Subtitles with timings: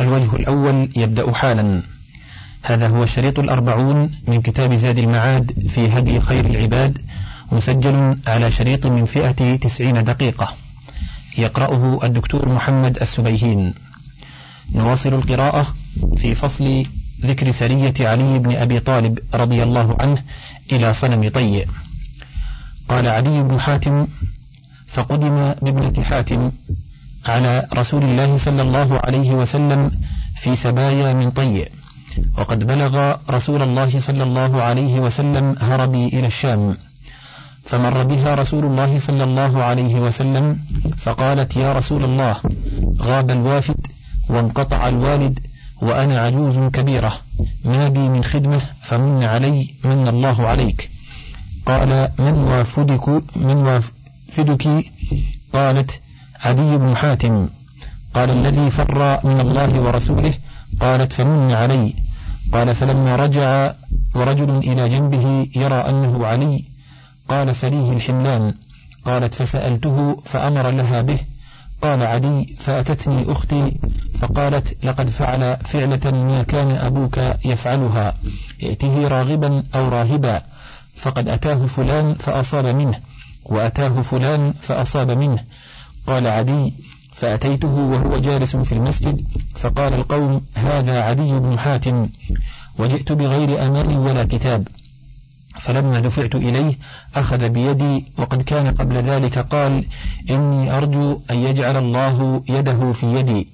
[0.00, 1.82] الوجه الأول يبدأ حالا.
[2.62, 6.98] هذا هو الشريط الأربعون من كتاب زاد المعاد في هدي خير العباد
[7.52, 10.54] مسجل على شريط من فئة تسعين دقيقة.
[11.38, 13.74] يقرأه الدكتور محمد السبيهين.
[14.74, 15.74] نواصل القراءة
[16.16, 16.86] في فصل
[17.20, 20.22] ذكر سرية علي بن أبي طالب رضي الله عنه
[20.72, 21.68] إلى صنم طيء.
[22.88, 24.06] قال علي بن حاتم
[24.86, 26.50] فقدم بابنة حاتم
[27.26, 29.90] على رسول الله صلى الله عليه وسلم
[30.36, 31.68] في سبايا من طيء.
[32.38, 36.76] وقد بلغ رسول الله صلى الله عليه وسلم هربي إلى الشام.
[37.64, 40.58] فمر بها رسول الله صلى الله عليه وسلم
[40.98, 42.36] فقالت يا رسول الله
[43.00, 43.86] غاب الوافد
[44.28, 45.38] وانقطع الوالد
[45.82, 47.18] وأنا عجوز كبيرة.
[47.64, 50.90] ما بي من خدمة فمن علي من الله عليك.
[51.66, 54.84] قال من وافدك من وافدك؟
[55.52, 56.00] قالت
[56.44, 57.48] عدي بن حاتم.
[58.14, 60.34] قال الذي فر من الله ورسوله
[60.80, 61.94] قالت فمن علي.
[62.52, 63.72] قال فلما رجع
[64.14, 66.64] ورجل إلى جنبه يرى أنه علي.
[67.28, 68.54] قال سليه الحملان.
[69.04, 71.18] قالت فسألته فأمر لها به.
[71.82, 73.80] قال عدي فأتتني أختي.
[74.14, 78.14] فقالت لقد فعل فعلة ما كان أبوك يفعلها.
[78.62, 80.42] ائته راغبا أو راهبا.
[80.96, 82.98] فقد أتاه فلان فأصاب منه.
[83.44, 85.38] وأتاه فلان فأصاب منه.
[86.06, 86.74] قال عدي
[87.12, 92.08] فأتيته وهو جالس في المسجد فقال القوم هذا عدي بن حاتم
[92.78, 94.68] وجئت بغير أمان ولا كتاب.
[95.54, 96.74] فلما دفعت إليه
[97.14, 99.84] أخذ بيدي وقد كان قبل ذلك قال
[100.30, 103.48] إني أرجو أن يجعل الله يده في يدي.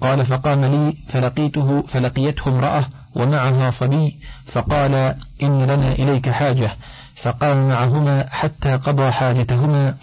[0.00, 4.16] قال فقام لي فلقيته فلقيته امرأة ومعها صبي
[4.46, 4.94] فقال
[5.42, 6.70] إن لنا إليك حاجة.
[7.16, 9.94] فقام معهما حتى قضى حاجتهما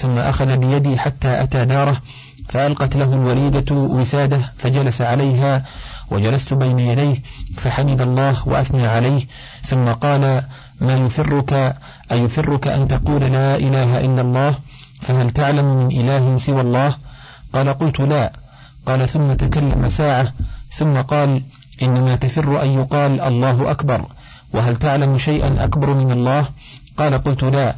[0.00, 2.02] ثم أخذ بيدي حتى أتى داره
[2.48, 5.64] فألقت له الوليدة وسادة فجلس عليها
[6.10, 7.22] وجلست بين يديه
[7.56, 9.26] فحمد الله وأثنى عليه
[9.62, 10.42] ثم قال
[10.80, 11.76] ما يفرك؟
[12.12, 14.54] أيفرك أن تقول لا إله إلا الله؟
[15.00, 16.96] فهل تعلم من إله سوى الله
[17.52, 18.32] قال قلت لا.
[18.86, 20.32] قال ثم تكلم ساعة.
[20.70, 21.42] ثم قال
[21.82, 24.06] إنما تفر أن يقال الله أكبر
[24.52, 26.46] وهل تعلم شيئا أكبر من الله
[26.96, 27.74] قال قلت لا.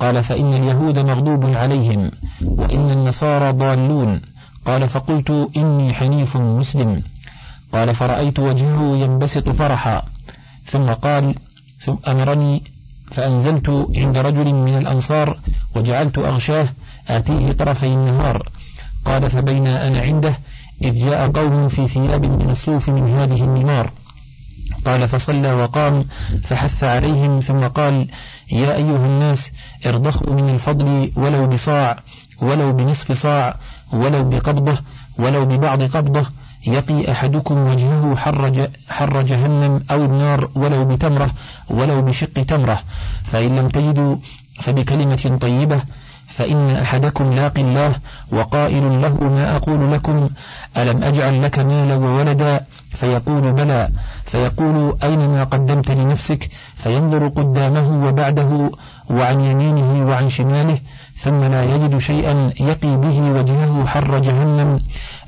[0.00, 2.10] قال فإن اليهود مغضوب عليهم
[2.44, 4.20] وإن النصارى ضالون.
[4.66, 7.02] قال فقلت إني حنيف مسلم.
[7.72, 10.02] قال فرأيت وجهه ينبسط فرحا.
[10.66, 11.34] ثم قال
[11.78, 12.62] ثم أمرني
[13.10, 15.38] فأنزلت عند رجل من الأنصار
[15.76, 16.68] وجعلت أغشاه
[17.08, 18.48] آتيه طرفي النهار.
[19.04, 20.34] قال فبين أنا عنده
[20.82, 23.92] إذ جاء قوم في ثياب من الصوف من هذه النمار.
[24.86, 26.04] قال فصلى وقام
[26.42, 28.08] فحث عليهم ثم قال
[28.52, 29.52] يا أيها الناس
[29.86, 31.96] ارضخوا من الفضل ولو بصاع
[32.42, 33.56] ولو بنصف صاع
[33.92, 34.78] ولو بقبضة
[35.18, 36.26] ولو ببعض قبضة
[36.66, 41.30] يقي أحدكم وجهه حر, حر جهنم أو النار ولو بتمرة
[41.70, 42.82] ولو بشق تمرة
[43.24, 44.16] فإن لم تجدوا
[44.60, 45.80] فبكلمة طيبة
[46.26, 47.92] فإن أحدكم لاق الله
[48.32, 50.28] وقائل له ما أقول لكم
[50.76, 53.88] ألم أجعل لك مالا وولدا فيقول بلى.
[54.24, 58.70] فيقول أين ما قدمت لنفسك؟ فينظر قدامه وبعده
[59.10, 60.78] وعن يمينه وعن شماله
[61.16, 64.80] ثم لا يجد شيئا يقي به وجهه حر جهنم.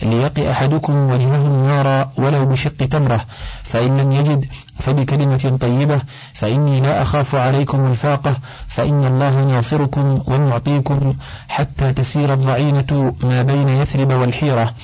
[0.03, 3.21] ليقي أحدكم وجهه النار ولو بشق تمرة.
[3.63, 4.47] فإن لم يجد
[4.79, 6.01] فبكلمة طيبة.
[6.35, 8.37] فإني لا أخاف عليكم الفاقة.
[8.67, 11.15] فإن الله ناصركم ومعطيكم
[11.49, 14.75] حتى تسير الضعينة ما بين يثرب والحيرة.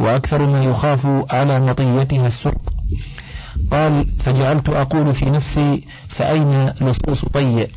[0.00, 2.60] وأكثر ما يخاف على مطيتها السرق.
[3.70, 7.70] قال فجعلت أقول في نفسي فأين لصوص طيء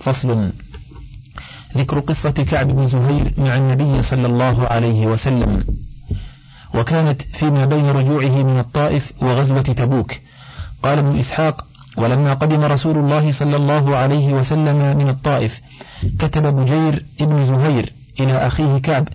[0.00, 0.50] فصل.
[1.76, 5.64] ذكر قصة كعب بن زهير مع النبي صلى الله عليه وسلم.
[6.74, 10.12] وكانت فيما بين رجوعه من الطائف وغزوة تبوك.
[10.82, 11.66] قال ابن إسحاق
[11.96, 15.60] ولما قدم رسول الله صلى الله عليه وسلم من الطائف
[16.18, 19.08] كتب بجير ابن زهير إلى أخيه كعب.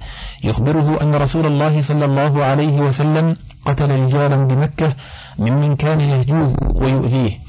[0.43, 3.35] يخبره أن رسول الله صلى الله عليه وسلم
[3.65, 4.93] قتل رجالا بمكة
[5.39, 7.39] ممن كان يهجوه ويؤذيه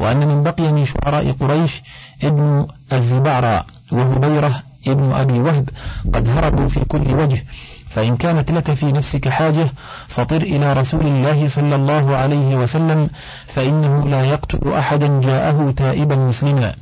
[0.00, 1.82] وأن من بقي من شعراء قريش
[2.22, 4.52] ابن الزبعرى وهبيرة
[4.86, 5.68] ابن أبي وهب
[6.14, 7.44] قد هربوا في كل وجه
[7.88, 9.66] فإن كانت لك في نفسك حاجة
[10.08, 13.10] فطر إلى رسول الله صلى الله عليه وسلم
[13.46, 16.74] فإنه لا يقتل أحدا جاءه تائبا مسلما.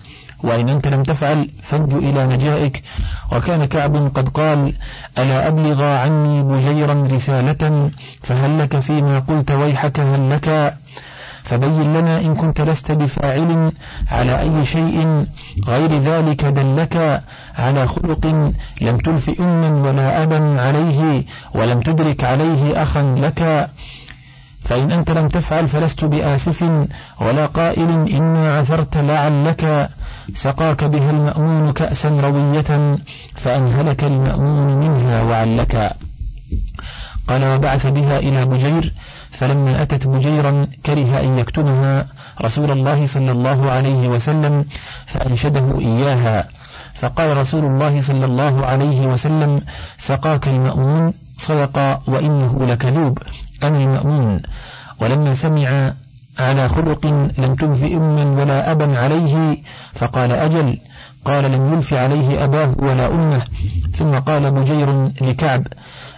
[0.42, 2.82] وإن أنت لم تفعل فج إلى نجائك
[3.32, 4.72] وكان كعب قد قال
[5.18, 7.90] ألا أبلغ عني بجيرا رسالة؟
[8.22, 10.74] فهل لك فيما قلت ويحك هل لك؟
[11.42, 13.72] فبين لنا إن كنت لست بفاعل
[14.10, 15.26] على أي شيء
[15.68, 17.22] غير ذلك دلك
[17.58, 21.24] على خلق لم تلف أما ولا أبا عليه
[21.54, 23.70] ولم تدرك عليه أخا لك.
[24.64, 26.64] فإن أنت لم تفعل فلست بآسف
[27.20, 29.88] ولا قائل إنا عثرت لعلك.
[30.34, 32.98] سقاك بها المأمون كأسا روية
[33.34, 35.92] فأنهلك المأمون منها وعلك.
[37.28, 38.92] قال وبعث بها إلى بجير
[39.30, 42.06] فلما أتت بجيرا كره أن يكتمها
[42.42, 44.64] رسول الله صلى الله عليه وسلم
[45.06, 46.48] فأنشده إياها.
[46.94, 49.60] فقال رسول الله صلى الله عليه وسلم
[49.98, 53.18] سقاك المأمون صدق وإنه لكذوب
[53.62, 54.42] أنا المأمون.
[55.00, 55.92] ولما سمع
[56.38, 57.06] على خلق
[57.38, 59.56] لم تنف أما ولا أبا عليه؟
[59.92, 60.78] فقال أجل.
[61.24, 63.42] قال لم يلف عليه أباه ولا أمه.
[63.92, 65.66] ثم قال بجير لكعب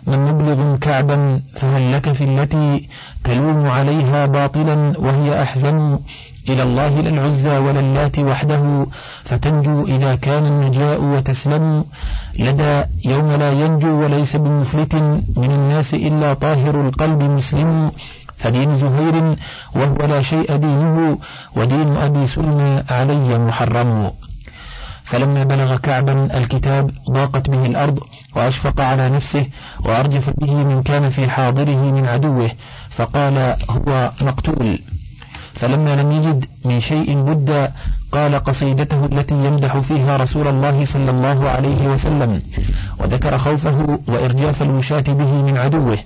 [0.07, 2.89] من مبلغ كعبا فهل لك في التي
[3.25, 5.99] تلوم عليها باطلا وهي أحزن؟
[6.49, 8.87] إلى الله لا العزى ولا اللات وحده.
[9.25, 11.85] فتنجو إذا كان النجاء وتسلم.
[12.39, 14.95] لدى يوم لا ينجو وليس بمفلت
[15.37, 17.91] من الناس إلا طاهر القلب مسلم.
[18.45, 19.37] فدين زهير
[19.75, 21.19] وهو لا شيء دينه
[21.57, 24.11] ودين أبي سلمى علي محرم.
[25.05, 27.99] فلما بلغ كعبا الكتاب ضاقت به الأرض
[28.37, 29.47] وأشفق على نفسه
[29.85, 32.51] وأرجف به من كان في حاضره من عدوه
[32.91, 34.79] فقال هو مقتول.
[35.55, 37.73] فلما لم يجد من شيء بد
[38.13, 42.43] قال قصيدته التي يمدح فيها رسول الله صلى الله عليه وسلم
[43.01, 45.99] وذكر خوفه وإرجاف الوشاة به من عدوه.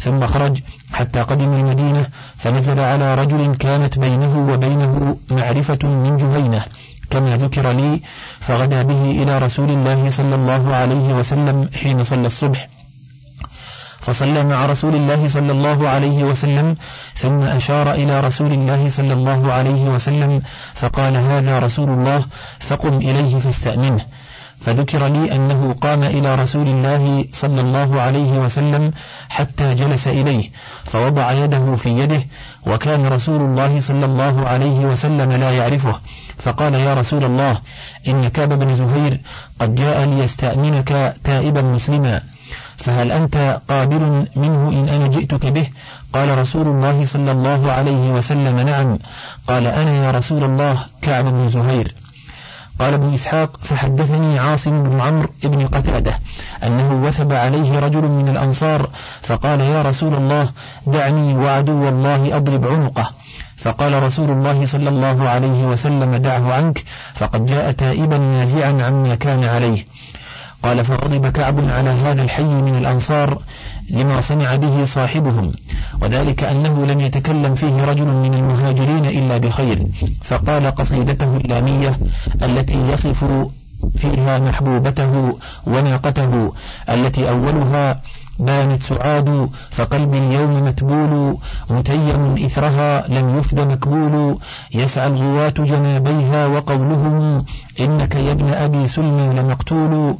[0.00, 0.60] ثم خرج
[0.92, 2.06] حتى قدم المدينة
[2.36, 6.64] فنزل على رجل كانت بينه وبينه معرفة من جهينة.
[7.10, 8.00] كما ذكر لي
[8.40, 12.68] فغدا به إلى رسول الله صلى الله عليه وسلم حين صلى الصبح.
[14.00, 16.76] فصلى مع رسول الله صلى الله عليه وسلم
[17.14, 20.42] ثم أشار إلى رسول الله صلى الله عليه وسلم
[20.74, 22.24] فقال هذا رسول الله
[22.60, 24.04] فقم إليه فاستأمنه.
[24.60, 28.92] فذكر لي أنه قام إلى رسول الله صلى الله عليه وسلم
[29.28, 30.50] حتى جلس إليه
[30.84, 32.22] فوضع يده في يده
[32.66, 36.00] وكان رسول الله صلى الله عليه وسلم لا يعرفه
[36.38, 37.58] فقال يا رسول الله
[38.08, 39.20] إن كعب بن زهير
[39.60, 42.20] قد جاء ليستأمنك تائبا مسلما
[42.76, 45.68] فهل أنت قابل منه إن أنا جئتك به؟
[46.12, 48.98] قال رسول الله صلى الله عليه وسلم نعم
[49.48, 51.94] قال أنا يا رسول الله كعب بن زهير.
[52.78, 56.18] قال ابن إسحاق فحدثني عاصم بن عمرو بن قتادة
[56.62, 58.90] أنه وثب عليه رجل من الأنصار
[59.22, 60.48] فقال يا رسول الله
[60.86, 63.10] دعني وعدو الله أضرب عنقه.
[63.56, 66.84] فقال رسول الله صلى الله عليه وسلم دعه عنك
[67.14, 69.86] فقد جاء تائبا نازعا عما كان عليه.
[70.62, 73.38] قال فغضب كعب على هذا الحي من الأنصار
[73.90, 75.52] لما صنع به صاحبهم
[76.02, 79.86] وذلك أنه لم يتكلم فيه رجل من المهاجرين إلا بخير.
[80.22, 81.98] فقال قصيدته اللامية
[82.42, 83.24] التي يصف
[83.96, 86.52] فيها محبوبته وناقته
[86.88, 88.00] التي أولها
[88.38, 91.36] بانت سعاد فقلبي اليوم متبول
[91.70, 94.38] متيم إثرها لم يفد مكبول
[94.74, 97.44] يسعى الغواة جنابيها وقولهم
[97.80, 100.14] إنك يا ابن أبي سلمى لمقتول.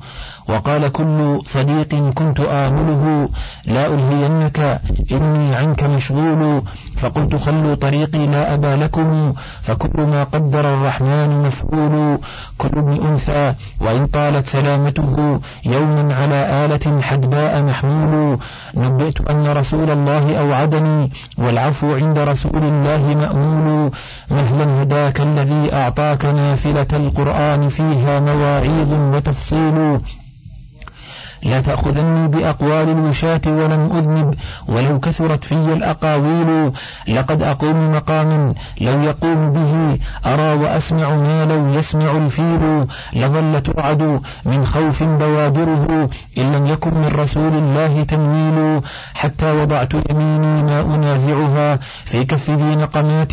[0.49, 3.29] وقال كل صديق كنت آمله
[3.65, 4.81] لا ألهينك
[5.13, 6.63] إني عنك مشغول.
[6.97, 9.33] فقلت خلوا طريقي لا أبا لكم.
[9.63, 12.19] فكل ما قدر الرحمن مفعول.
[12.59, 18.39] كل ابن أنثى وإن طالت سلامته يوما على آلة حدباء محمول.
[18.75, 23.91] نبئت أن رسول الله أوعدني والعفو عند رسول الله مأمول.
[24.31, 27.48] مهلا هداك الذي أعطاك نافلة القرآن.
[27.57, 29.99] فيها مواعيظ وتفصيل
[31.43, 34.35] لا تأخذني بأقوال الوشاة ولم أذنب.
[34.69, 36.73] ولو كثرت في الأقاويل
[37.09, 39.99] لقد أقوم مقاما لو يقوم به.
[40.27, 42.87] أرى وأسمع ما لو يسمع الفيل.
[43.13, 48.81] لظل ترعد من خوف بوادره إن لم يكن من رسول الله تمويل.
[49.15, 53.33] حتى وضعت يميني ما أنازعها في كف ذي نقمات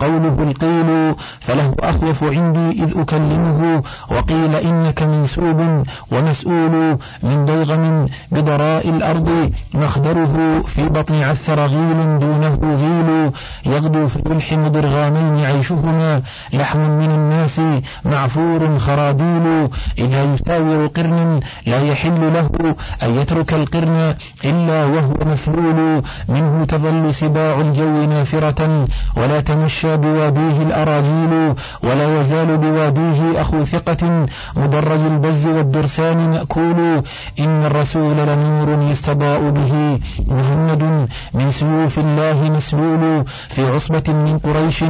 [0.00, 1.14] قوله القيل.
[1.40, 5.82] فله أخوف عندي إذ أكلمه وقيل إنك منسوب
[6.12, 13.30] ومسؤول من ضيغم بضراء الأرض مخدره في بطن عثر غيل دونه غيل
[13.66, 16.22] يغدو فيلحم ضرغامين عيشهما
[16.52, 17.60] لحم من الناس
[18.04, 19.68] معفور خراديل
[19.98, 27.60] إذا يساور قرن لا يحل له أن يترك القرن إلا وهو مفلول منه تظل سباع
[27.60, 37.02] الجو نافرة ولا تمشى بواديه الأراجيل ولا يزال بواديه أخو ثقة مدرج البز والدرسان مأكول
[37.40, 40.00] إن الرسول لنور يستضاء به.
[40.26, 44.84] مهند من سيوف الله مسلول في عصبة من قريش.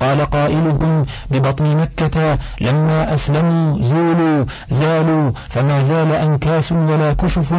[0.00, 4.44] قال قائلهم ببطن مكة لما أسلموا زولوا.
[4.70, 7.52] زالوا فما زال أنكاس ولا كشف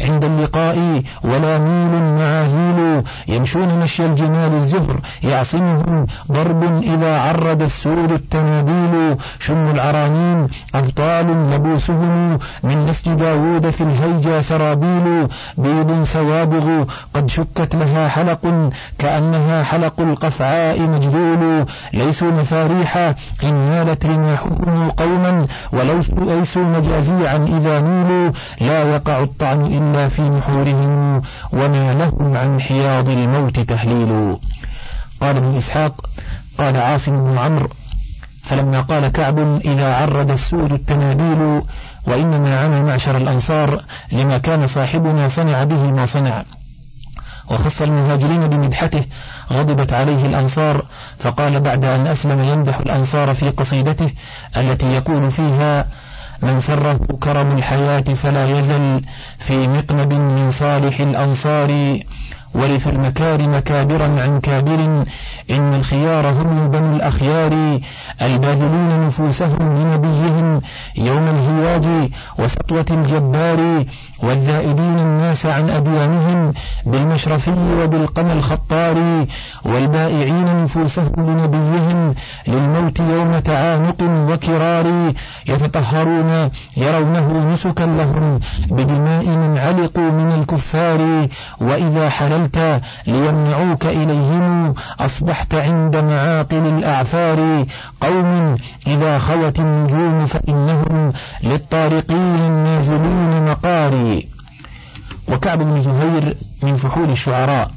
[0.00, 3.02] عند اللقاء ولا ميل معازيل.
[3.28, 9.16] يمشون مشي الجمال الزهر يعصمهم ضرب إذا عرد السود التنابيل.
[9.38, 18.08] شم العرانين أبطال لبوسهم من نسج داوود في الهيجا سرابيل بيض سوابغ قد شكت لها
[18.08, 22.96] حلق كأنها حلق القفعاء مجدول ليسوا مفاريح
[23.44, 31.22] إن نالت رماحهم قوما ولو ليسوا مجازيعا إذا نيلوا لا يقع الطعن إلا في نحورهم
[31.52, 34.36] وما لهم عن حياض الموت تهليل.
[35.20, 36.06] قال ابن إسحاق
[36.58, 37.68] قال عاصم بن عمرو
[38.44, 41.62] فلما قال كعب إذا عرد السود التنابيل
[42.06, 46.44] وإنما عمى معشر الأنصار لما كان صاحبنا صنع به ما صنع.
[47.50, 49.04] وخص المهاجرين بمدحته
[49.52, 50.86] غضبت عليه الأنصار
[51.18, 54.10] فقال بعد أن أسلم يمدح الأنصار في قصيدته
[54.56, 55.86] التي يقول فيها
[56.42, 59.00] من سره كرم الحياة فلا يزل
[59.38, 61.98] في مقنب من صالح الأنصار
[62.54, 65.04] ورثوا المكارم كابرا عن كابر
[65.50, 67.80] إن الخيار هم بنو الأخيار
[68.22, 70.60] الباذلون نفوسهم لنبيهم
[70.96, 73.84] يوم الهياج وسطوة الجبار.
[74.24, 76.52] والذائدين الناس عن أديانهم
[76.86, 79.26] بالمشرفي وبالقمى الخطار
[79.64, 82.14] والبائعين نفوسهم لنبيهم
[82.48, 85.12] للموت يوم تعانق وكرار
[85.46, 88.40] يتطهرون يرونه نسكا لهم
[88.70, 91.28] بدماء من علقوا من الكفار
[91.60, 97.64] وإذا حللت ليمنعوك إليهم أصبحت عند معاقل الأعفار
[98.00, 101.12] قوم إذا خوت النجوم فإنهم
[101.42, 104.13] للطارقين النازلين مقاري.
[105.28, 107.70] وكعب بن زهير من فحول الشعراء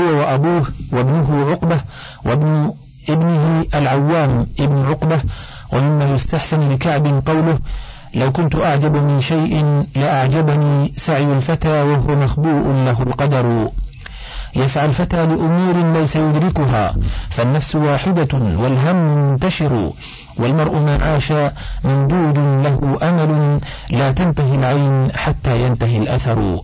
[0.00, 1.80] هو وأبوه وابنه عقبة
[2.24, 2.74] وابن
[3.08, 5.20] ابنه العوام ابن عقبة
[5.72, 7.58] ومما يستحسن لكعب قوله
[8.14, 13.68] لو كنت أعجب من شيء لأعجبني سعي الفتى وهو مخبوء له القدر.
[14.56, 16.96] يسعى الفتى لأمور ليس يدركها
[17.30, 19.92] فالنفس واحدة والهم منتشر.
[20.38, 21.32] والمرء ما عاش
[21.84, 26.60] ممدود له أمل لا تنتهي العين حتى ينتهي الأثر.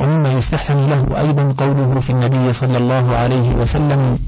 [0.00, 4.18] ومما يستحسن له أيضا قوله في النبي صلى الله عليه وسلم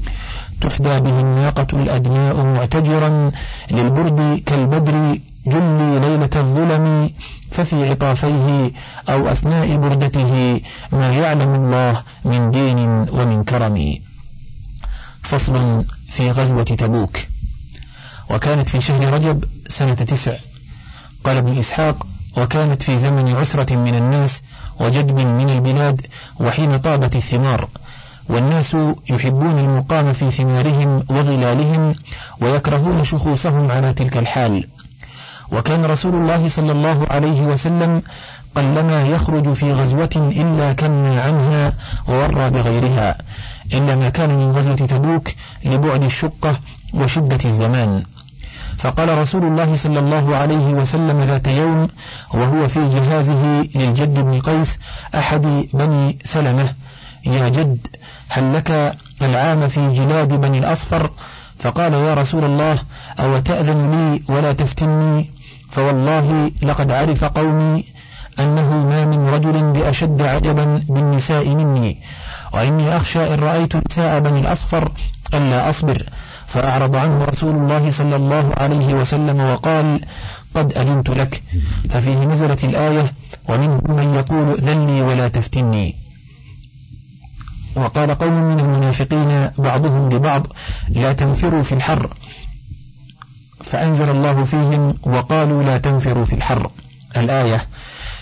[0.61, 3.31] تحدى به الناقة الأدماء معتجرا
[3.71, 7.09] للبرد كالبدر جلي ليلة الظلم
[7.51, 8.71] ففي عطافيه
[9.09, 13.97] أو أثناء بردته ما يعلم الله من دين ومن كرم.
[15.23, 17.17] فصل في غزوة تبوك.
[18.31, 20.35] وكانت في شهر رجب سنة تسع.
[21.23, 22.07] قال ابن إسحاق
[22.37, 24.41] وكانت في زمن عسرة من الناس
[24.79, 26.01] وجدب من البلاد
[26.39, 27.69] وحين طابت الثمار.
[28.29, 28.77] والناس
[29.09, 31.95] يحبون المقام في ثمارهم وظلالهم
[32.41, 34.67] ويكرهون شخوصهم على تلك الحال.
[35.51, 38.01] وكان رسول الله صلى الله عليه وسلم
[38.55, 41.73] قلما يخرج في غزوة إلا كن عنها
[42.07, 43.17] وورى بغيرها
[43.73, 45.29] إلا ما كان من غزوة تبوك
[45.65, 46.59] لبعد الشقة
[46.93, 48.03] وشدة الزمان.
[48.81, 51.87] فقال رسول الله صلى الله عليه وسلم ذات يوم
[52.33, 54.79] وهو في جهازه للجد بن قيس
[55.15, 55.41] أحد
[55.73, 56.73] بني سلمة
[57.25, 57.87] يا جد
[58.29, 61.09] هل لك العام في جلاد بني الأصفر؟
[61.59, 62.77] فقال يا رسول الله
[63.19, 65.31] أو تأذن لي ولا تفتني؟
[65.71, 67.85] فوالله لقد عرف قومي
[68.39, 72.01] أنه ما من رجل بأشد عجبا بالنساء مني
[72.53, 74.91] وإني أخشى إن رأيت نساء بني الأصفر
[75.33, 76.03] ألا أصبر.
[76.51, 79.99] فأعرض عنه رسول الله صلى الله عليه وسلم وقال
[80.55, 81.43] قد أذنت لك.
[81.89, 83.13] ففيه نزلت الآية
[83.49, 85.95] ومنهم من يقول ذلي ولا تفتني.
[87.75, 90.47] وقال قوم من المنافقين بعضهم لبعض
[90.89, 92.09] لا تنفروا في الحر.
[93.63, 96.71] فأنزل الله فيهم وقالوا لا تنفروا في الحر.
[97.17, 97.61] الآية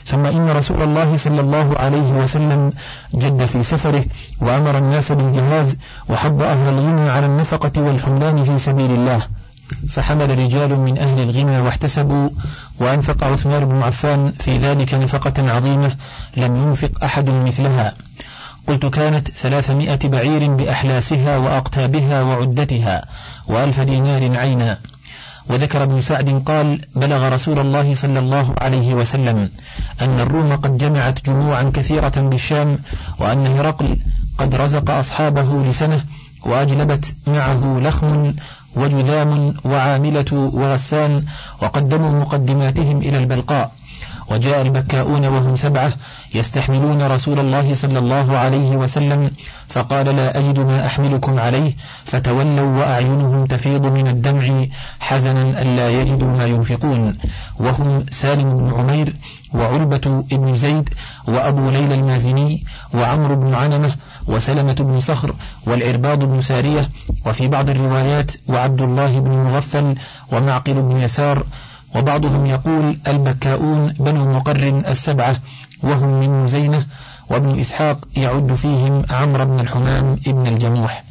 [0.09, 2.71] ثم إن رسول الله صلى الله عليه وسلم
[3.15, 4.05] جد في سفره
[4.41, 5.77] وأمر الناس بالجهاز
[6.09, 9.21] وحض أهل الغنى على النفقة والحملان في سبيل الله
[9.89, 12.29] فحمل رجال من أهل الغنى واحتسبوا
[12.79, 15.95] وأنفق عثمان بن عفان في ذلك نفقة عظيمة
[16.37, 17.93] لم ينفق أحد مثلها.
[18.67, 23.05] قلت كانت ثلاثمائة بعير بأحلاسها وأقتابها وعدتها
[23.47, 24.77] وألف دينار عينا.
[25.49, 29.49] وذكر ابن سعد قال بلغ رسول الله صلى الله عليه وسلم
[30.01, 32.79] أن الروم قد جمعت جموعا كثيرة بالشام
[33.19, 33.97] وأن هرقل
[34.37, 36.01] قد رزق أصحابه لسنة
[36.45, 38.33] وأجلبت معه لخم
[38.75, 41.23] وجذام وعاملة وغسان
[41.61, 43.71] وقدموا مقدماتهم إلى البلقاء.
[44.31, 45.93] وجاء البكاؤون وهم سبعة
[46.35, 49.31] يستحملون رسول الله صلى الله عليه وسلم
[49.67, 51.73] فقال لا أجد ما أحملكم عليه
[52.05, 54.65] فتولوا وأعينهم تفيض من الدمع
[54.99, 57.17] حزنا ألا يجدوا ما ينفقون.
[57.59, 59.13] وهم سالم بن عمير
[59.53, 60.89] وعلبة بن زيد
[61.27, 63.95] وأبو ليلى المازني وعمرو بن عنمة
[64.27, 65.35] وسلمة بن صخر
[65.67, 66.89] والعرباض بن سارية
[67.25, 69.95] وفي بعض الروايات وعبد الله بن مغفل
[70.31, 71.43] ومعقل بن يسار
[71.95, 75.35] وبعضهم يقول البكاؤون بنو مقر السبعة
[75.83, 76.85] وهم من مزينة
[77.29, 81.03] وابن إسحاق يعد فيهم عمرو بن الحمام ابن الجموح.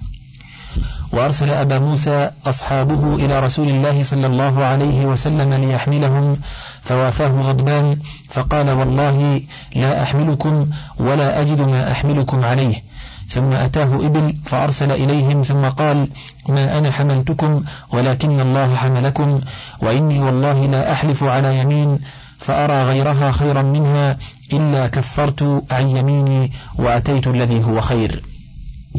[1.13, 6.37] وأرسل أبا موسى أصحابه إلى رسول الله صلى الله عليه وسلم ليحملهم
[6.83, 9.41] فوافاه غضبان فقال والله
[9.75, 10.67] لا أحملكم
[10.99, 12.83] ولا أجد ما أحملكم عليه.
[13.29, 16.09] ثم أتاه إبل فأرسل إليهم ثم قال
[16.49, 19.41] ما أنا حملتكم ولكن الله حملكم
[19.81, 21.99] وإني والله لا أحلف على يمين
[22.39, 24.19] فأرى غيرها خيرا منها
[24.53, 28.23] إلا كفرت عن يميني وأتيت الذي هو خير.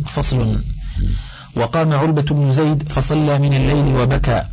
[0.05, 0.61] فصل.
[1.55, 4.43] وقام علبة بن زيد فصلى من الليل وبكى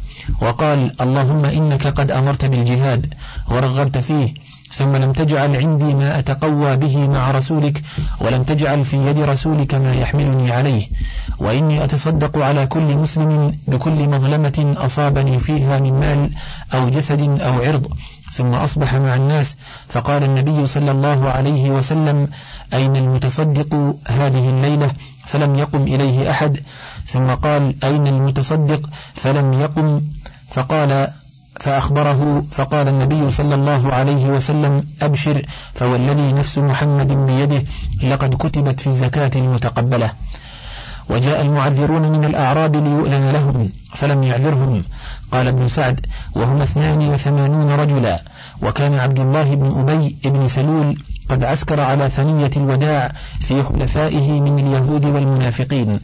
[0.40, 3.14] وقال اللهم إنك قد أمرت بالجهاد
[3.50, 4.35] ورغبت فيه
[4.73, 7.82] ثم لم تجعل عندي ما أتقوى به مع رسولك
[8.20, 10.88] ولم تجعل في يد رسولك ما يحملني عليه.
[11.38, 16.30] وإني أتصدق على كل مسلم بكل مظلمة أصابني فيها من مال
[16.75, 17.87] أو جسد أو عرض.
[18.32, 19.56] ثم أصبح مع الناس
[19.88, 22.28] فقال النبي صلى الله عليه وسلم
[22.75, 24.90] أين المتصدق هذه الليلة؟
[25.25, 26.61] فلم يقم إليه أحد.
[27.06, 30.02] ثم قال أين المتصدق؟ فلم يقم.
[30.50, 31.08] فقال
[31.60, 35.42] فأخبره فقال النبي صلى الله عليه وسلم أبشر
[35.75, 37.62] فوالذي نفس محمد بيده
[38.02, 40.10] لقد كتبت في الزكاة المتقبلة.
[41.08, 44.84] وجاء المعذرون من الأعراب ليؤذن لهم فلم يعذرهم.
[45.32, 48.22] قال ابن سعد وهم اثنان وثمانون رجلا.
[48.62, 50.98] وكان عبد الله بن أبي بن سلول
[51.28, 55.98] قد عسكر على ثنية الوداع في خلفائه من اليهود والمنافقين.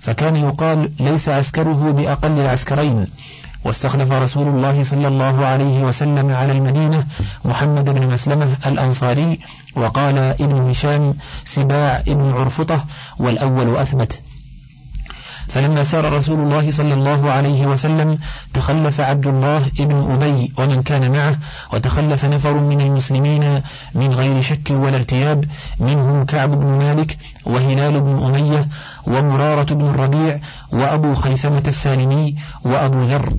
[0.00, 3.06] فكان يقال ليس عسكره بأقل العسكرين.
[3.64, 7.06] واستخلف رسول الله صلى الله عليه وسلم على المدينة
[7.44, 9.38] محمد بن مسلمة الأنصاري
[9.76, 11.14] وقال ابن هشام
[11.44, 12.84] سباع ابن عرفطة
[13.18, 14.20] والأول أثبت.
[15.48, 18.18] فلما سار رسول الله صلى الله عليه وسلم
[18.54, 21.36] تخلف عبد الله ابن أبي ومن كان معه
[21.72, 23.62] وتخلف نفر من المسلمين
[23.94, 25.44] من غير شك ولا ارتياب
[25.80, 28.68] منهم كعب بن مالك وهلال بن أمية
[29.06, 30.38] ومرارة بن الربيع
[30.72, 33.32] وأبو خيثمة السالمي وأبو ذر.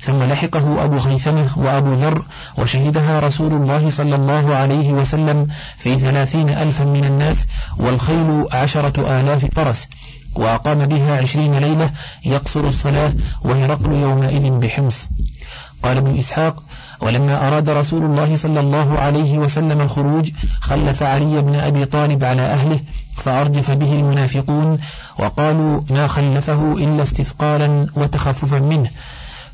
[0.00, 2.24] ثم لحقه أبو خيثمة وأبو ذر
[2.58, 9.46] وشهدها رسول الله صلى الله عليه وسلم في ثلاثين ألفا من الناس والخيل عشرة آلاف
[9.54, 9.88] فرس
[10.34, 11.90] وأقام بها عشرين ليلة
[12.24, 13.12] يقصر الصلاة
[13.44, 15.08] وهرقل يومئذ بحمص.
[15.82, 16.62] قال ابن إسحاق
[17.00, 22.42] ولما أراد رسول الله صلى الله عليه وسلم الخروج خلف علي بن أبي طالب على
[22.42, 22.80] أهله
[23.16, 24.78] فأرجف به المنافقون
[25.18, 28.90] وقالوا ما خلفه إلا استثقالا وتخففا منه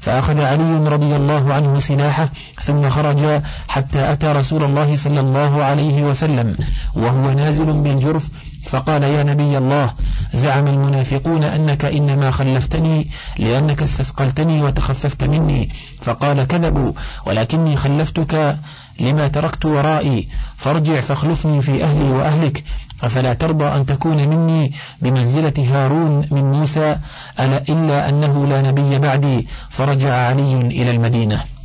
[0.00, 2.28] فأخذ علي رضي الله عنه سلاحه
[2.62, 6.56] ثم خرج حتى أتى رسول الله صلى الله عليه وسلم
[6.94, 8.28] وهو نازل بالجرف
[8.66, 9.94] فقال يا نبي الله
[10.34, 13.06] زعم المنافقون أنك إنما خلفتني
[13.38, 15.70] لأنك استثقلتني وتخففت مني.
[16.02, 16.92] فقال كذبوا
[17.26, 18.58] ولكني خلفتك
[19.00, 20.28] لما تركت ورائي.
[20.56, 22.64] فارجع فاخلفني في أهلي وأهلك
[23.02, 26.96] أفلا ترضى أن تكون مني بمنزلة هارون من موسى؟
[27.40, 31.57] ألا إلا أنه لا نبي بعدي؟ فرجع علي إلى المدينة.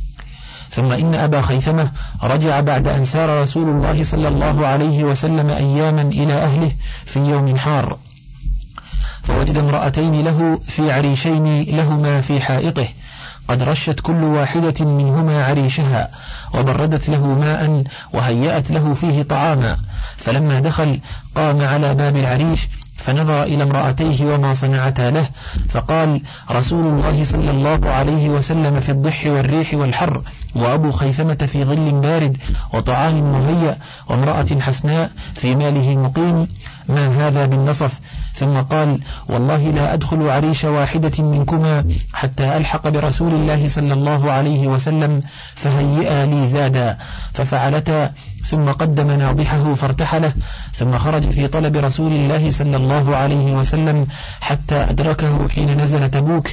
[0.74, 1.90] ثم إن أبا خيثمة
[2.22, 6.72] رجع بعد أن سار رسول الله صلى الله عليه وسلم أياما إلى أهله
[7.06, 7.96] في يوم حار.
[9.22, 12.88] فوجد امرأتين له في عريشين لهما في حائطه.
[13.48, 16.08] قد رشت كل واحدة منهما عريشها
[16.54, 19.76] وبردت له ماء وهيأت له فيه طعاما.
[20.16, 21.00] فلما دخل
[21.36, 25.26] قام على باب العريش فنظر إلى امرأتيه وما صنعتا له
[25.68, 30.22] فقال رسول الله صلى الله عليه وسلم في الضح والريح والحر
[30.54, 32.36] وأبو خيثمة في ظل بارد
[32.72, 33.78] وطعام مهيأ
[34.08, 36.48] وامرأة حسناء في ماله مقيم
[36.88, 38.00] ما هذا بالنصف
[38.34, 44.66] ثم قال والله لا أدخل عريش واحدة منكما حتى ألحق برسول الله صلى الله عليه
[44.66, 45.22] وسلم
[45.54, 46.98] فهيئا لي زادا.
[47.34, 48.12] ففعلتا
[48.44, 50.32] ثم قدم ناضحه فارتحله
[50.72, 54.06] ثم خرج في طلب رسول الله صلى الله عليه وسلم
[54.40, 56.48] حتى أدركه حين نزل تبوك.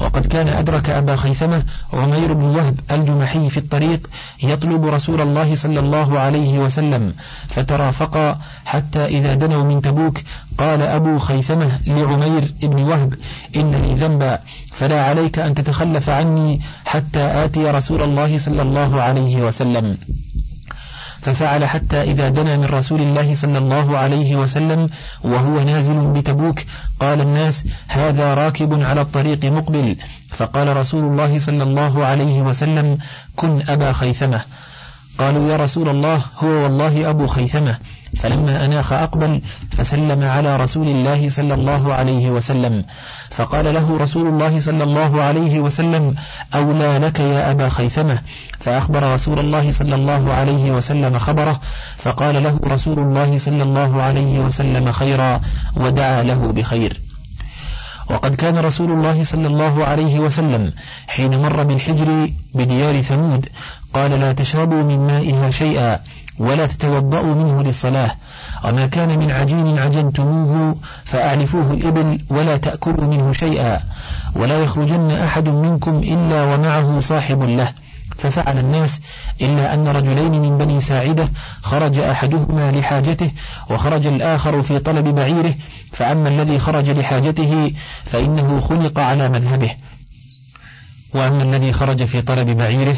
[0.00, 4.10] وقد كان أدرك أبا خيثمة عمير بن وهب الجمحي في الطريق
[4.42, 7.14] يطلب رسول الله صلى الله عليه وسلم
[7.48, 10.18] فترافقا حتى إذا دنوا من تبوك
[10.58, 13.14] قال أبو خيثمة لعمير بن وهب
[13.56, 14.38] إن لي ذنبا
[14.72, 19.96] فلا عليك أن تتخلف عني حتى آتي رسول الله صلى الله عليه وسلم.
[21.22, 24.88] ففعل حتى إذا دنا من رسول الله صلى الله عليه وسلم
[25.24, 26.60] وهو نازل بتبوك
[27.00, 29.96] قال الناس هذا راكب على الطريق مقبل.
[30.30, 32.98] فقال رسول الله صلى الله عليه وسلم
[33.36, 34.40] كن أبا خيثمة.
[35.18, 37.78] قالوا يا رسول الله هو والله أبو خيثمة.
[38.16, 42.84] فلما أناخ أقبل فسلم على رسول الله صلى الله عليه وسلم.
[43.30, 46.14] فقال له رسول الله صلى الله عليه وسلم
[46.54, 48.18] أولى لك يا أبا خيثمة؟
[48.60, 51.60] فأخبر رسول الله صلى الله عليه وسلم خبره.
[51.96, 55.40] فقال له رسول الله صلى الله عليه وسلم خيرا
[55.76, 57.07] ودعا له بخير.
[58.10, 60.72] وقد كان رسول الله صلى الله عليه وسلم
[61.08, 63.48] حين مر بالحجر بديار ثمود
[63.94, 66.00] قال لا تشربوا من مائها شيئا
[66.38, 68.10] ولا تتوضأوا منه للصلاة
[68.64, 73.80] وما كان من عجين عجنتموه فأعلفوه الإبل ولا تأكلوا منه شيئا
[74.36, 77.68] ولا يخرجن أحد منكم إلا ومعه صاحب له.
[78.18, 79.00] ففعل الناس
[79.40, 81.28] إلا أن رجلين من بني ساعدة
[81.62, 83.30] خرج أحدهما لحاجته
[83.70, 85.54] وخرج الآخر في طلب بعيره
[85.92, 87.72] فأما الذي خرج لحاجته
[88.04, 89.70] فإنه خلق على مذهبه.
[91.14, 92.96] وأما الذي خرج في طلب بعيره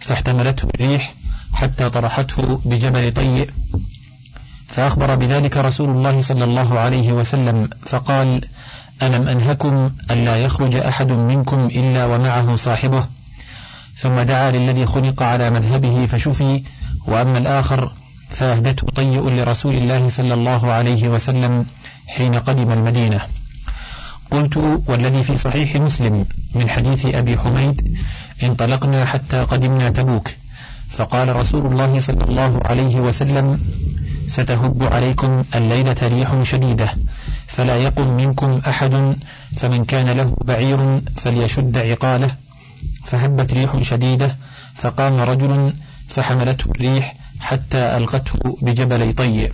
[0.00, 1.14] فاحتملته الريح
[1.52, 3.50] حتى طرحته بجبل طيء.
[4.68, 8.40] فأخبر بذلك رسول الله صلى الله عليه وسلم فقال
[9.02, 13.06] ألم أنهكم ألا يخرج أحد منكم إلا ومعه صاحبه؟
[13.96, 16.62] ثم دعا للذي خلق على مذهبه فشفي
[17.06, 17.92] وأما الآخر
[18.30, 21.66] فأهدته طيء لرسول الله صلى الله عليه وسلم
[22.06, 23.20] حين قدم المدينة.
[24.30, 27.98] قلت والذي في صحيح مسلم من حديث أبي حميد
[28.42, 30.28] انطلقنا حتى قدمنا تبوك.
[30.90, 33.60] فقال رسول الله صلى الله عليه وسلم
[34.26, 36.88] ستهب عليكم الليلة ريح شديدة
[37.46, 39.16] فلا يقم منكم أحد
[39.56, 42.30] فمن كان له بعير فليشد عقاله.
[43.04, 44.36] فهبت ريح شديدة
[44.74, 45.74] فقام رجل
[46.08, 49.52] فحملته الريح حتى ألقته بجبل طيء.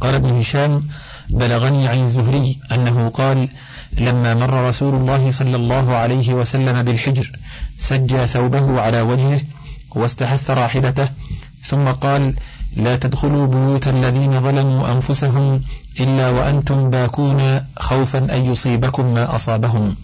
[0.00, 0.80] قال ابن هشام
[1.30, 3.48] بلغني عن الزهري أنه قال
[3.92, 7.32] لما مر رسول الله صلى الله عليه وسلم بالحجر
[7.78, 9.40] سجى ثوبه على وجهه
[9.90, 11.08] واستحث راحلته
[11.66, 12.34] ثم قال
[12.76, 15.62] لا تدخلوا بيوت الذين ظلموا أنفسهم
[16.00, 19.96] إلا وأنتم باكون خوفا أن يصيبكم ما أصابهم.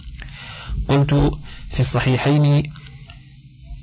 [0.88, 1.32] قلت
[1.70, 2.62] في الصحيحين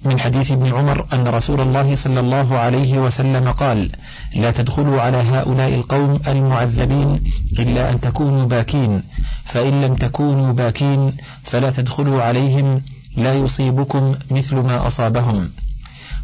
[0.06, 3.92] من حديث ابن عمر أن رسول الله صلى الله عليه وسلم قال
[4.36, 7.24] لا تدخلوا على هؤلاء القوم المعذبين
[7.60, 9.04] إلا أن تكونوا باكين
[9.46, 12.82] فإن لم تكونوا باكين فلا تدخلوا عليهم
[13.18, 15.52] لا يصيبكم مثل ما أصابهم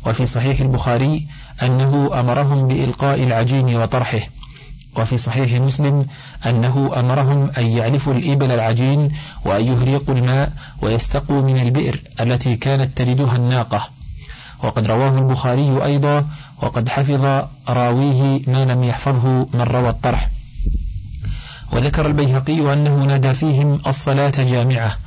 [0.05, 1.27] وفي صحيح البخاري
[1.61, 4.19] أنه أمرهم بإلقاء العجين وطرحه.
[4.97, 6.05] وفي صحيح مسلم
[6.45, 9.09] أنه أمرهم أن يعلفوا الإبل العجين
[9.45, 13.89] وأن يهريقوا الماء ويستقوا من البئر التي كانت تلدها الناقة.
[14.63, 16.25] وقد رواه البخاري أيضا
[16.61, 20.29] وقد حفظ راويه ما لم يحفظه من روى الطرح.
[21.71, 24.97] وذكر البيهقي أنه نادى فيهم الصلاة جامعة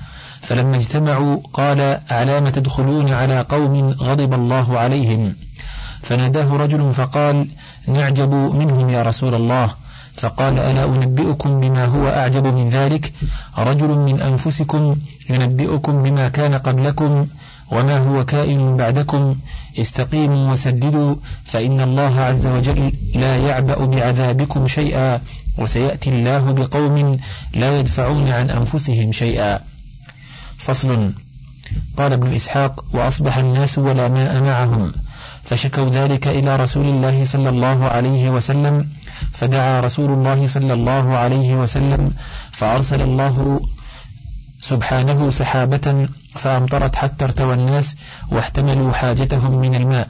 [0.43, 5.37] فلما اجتمعوا قال على ما تدخلون على قوم غضب الله عليهم؟
[6.03, 7.49] فناداه رجل فقال
[7.89, 9.71] نعجب منهم يا رسول الله.
[10.17, 13.13] فقال ألا أنبئكم بما هو أعجب من ذلك؟
[13.59, 14.97] رجل من أنفسكم
[15.31, 17.27] ينبئكم بما كان قبلكم
[17.73, 19.37] وما هو كائن بعدكم.
[19.79, 25.21] استقيموا وسددوا فإن الله عز وجل لا يعبأ بعذابكم شيئا
[25.59, 27.19] وسيأتي الله بقوم
[27.55, 29.61] لا يدفعون عن أنفسهم شيئا.
[30.59, 31.13] فصل.
[31.97, 34.93] قال ابن إسحاق وأصبح الناس ولا ماء معهم.
[35.53, 38.89] فشكوا ذلك إلى رسول الله صلى الله عليه وسلم
[39.33, 42.11] فدعا رسول الله صلى الله عليه وسلم
[42.51, 43.61] فأرسل الله
[44.61, 47.97] سبحانه سحابة فأمطرت حتى ارتوى الناس
[48.31, 50.09] واحتملوا حاجتهم من الماء.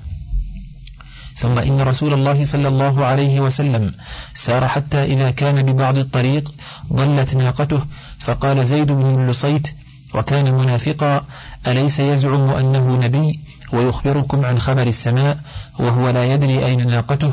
[1.36, 3.92] ثم إن رسول الله صلى الله عليه وسلم
[4.34, 6.52] سار حتى إذا كان ببعض الطريق
[6.92, 7.80] ضلت ناقته
[8.18, 9.68] فقال زيد بن اللصيت
[10.14, 11.24] وكان منافقا
[11.66, 13.40] أليس يزعم أنه نبي؟
[13.72, 15.38] ويخبركم عن خبر السماء
[15.78, 17.32] وهو لا يدري أين ناقته.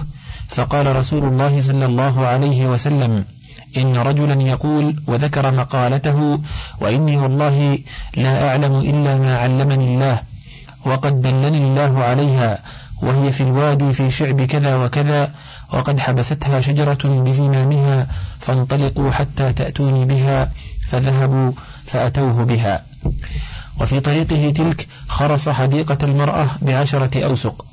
[0.49, 3.25] فقال رسول الله صلى الله عليه وسلم
[3.78, 6.39] إن رجلا يقول وذكر مقالته
[6.82, 7.80] وإني والله
[8.17, 10.21] لا أعلم إلا ما علمني الله
[10.86, 12.60] وقد دلني الله عليها
[13.02, 15.32] وهي في الوادي في شعب كذا وكذا
[15.73, 18.08] وقد حبستها شجرة بزمامها
[18.39, 20.52] فانطلقوا حتى تأتوني بها
[20.88, 21.52] فذهبوا
[21.86, 22.84] فأتوه بها.
[23.82, 27.65] وفي طريقه تلك خرص حديقة المرأة بعشرة أوسق.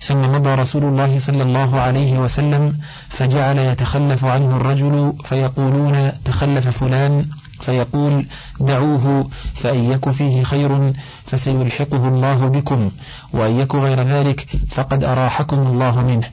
[0.00, 2.76] ثم مضى رسول الله صلى الله عليه وسلم
[3.08, 7.26] فجعل يتخلف عنه الرجل فيقولون تخلف فلان
[7.60, 8.26] فيقول
[8.60, 10.92] دعوه فإن يك فيه خير
[11.26, 12.90] فسيلحقه الله بكم
[13.32, 16.28] وإن يك غير ذلك فقد أراحكم الله منه.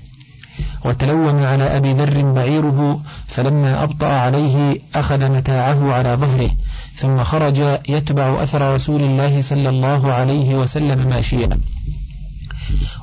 [0.86, 6.50] وتلوم على أبي ذر بعيره فلما أبطأ عليه أخذ متاعه على ظهره
[6.98, 7.58] ثم خرج
[7.90, 11.50] يتبع أثر رسول الله صلى الله عليه وسلم ماشيا.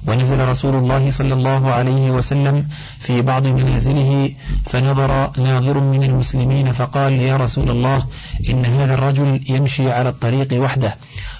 [0.07, 2.67] ونزل رسول الله صلى الله عليه وسلم
[2.99, 4.31] في بعض منازله
[4.67, 8.07] فنظر ناظر من المسلمين فقال يا رسول الله
[8.51, 10.95] إن هذا الرجل يمشي على الطريق وحده.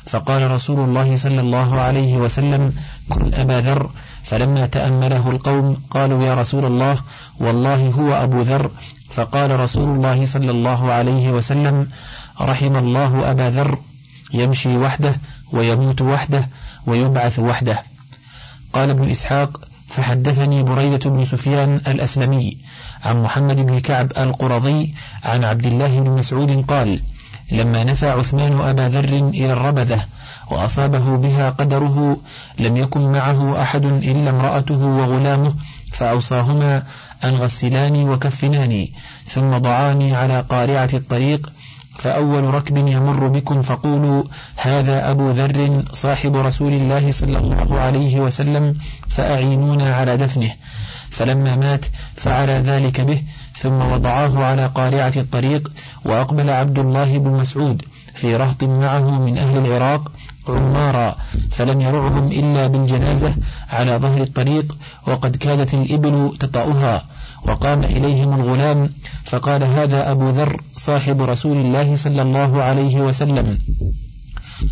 [0.07, 2.73] فقال رسول الله صلى الله عليه وسلم
[3.09, 3.91] كن أبا ذر.
[4.25, 6.97] فلما تأمله القوم قالوا يا رسول الله
[7.41, 8.71] والله هو أبو ذر.
[9.11, 11.89] فقال رسول الله صلى الله عليه وسلم
[12.41, 13.79] رحم الله أبا ذر
[14.35, 15.15] يمشي وحده
[15.53, 16.49] ويموت وحده
[16.87, 17.83] ويبعث وحده.
[18.73, 22.59] قال ابن إسحاق فحدثني بريدة بن سفيان الأسلمي
[23.05, 24.95] عن محمد بن كعب القرظي
[25.25, 27.01] عن عبد الله بن مسعود قال
[27.53, 30.05] لما نفى عثمان أبا ذر إلى الربذة
[30.51, 32.17] وأصابه بها قدره
[32.59, 35.55] لم يكن معه أحد إلا امرأته وغلامه
[35.93, 36.83] فأوصاهما
[37.25, 38.93] أن غسلاني وكفناني
[39.29, 41.53] ثم ضعاني على قارعة الطريق
[41.97, 44.23] فأول ركب يمر بكم فقولوا
[44.57, 48.75] هذا أبو ذر صاحب رسول الله صلى الله عليه وسلم
[49.09, 50.51] فأعينونا على دفنه.
[51.11, 51.85] فلما مات
[52.17, 53.23] فعل ذلك به
[53.57, 55.73] ثم وضعاه على قارعة الطريق
[56.05, 57.83] وأقبل عبد الله بن مسعود
[58.15, 60.13] في رهط معه من أهل العراق
[60.49, 61.17] عمارا
[61.51, 63.35] فلم يرعهم إلا بالجنازة
[63.71, 64.77] على ظهر الطريق
[65.07, 67.05] وقد كادت الإبل تطأها.
[67.45, 68.91] وقام إليهم الغلام
[69.25, 73.59] فقال هذا أبو ذر صاحب رسول الله صلى الله عليه وسلم.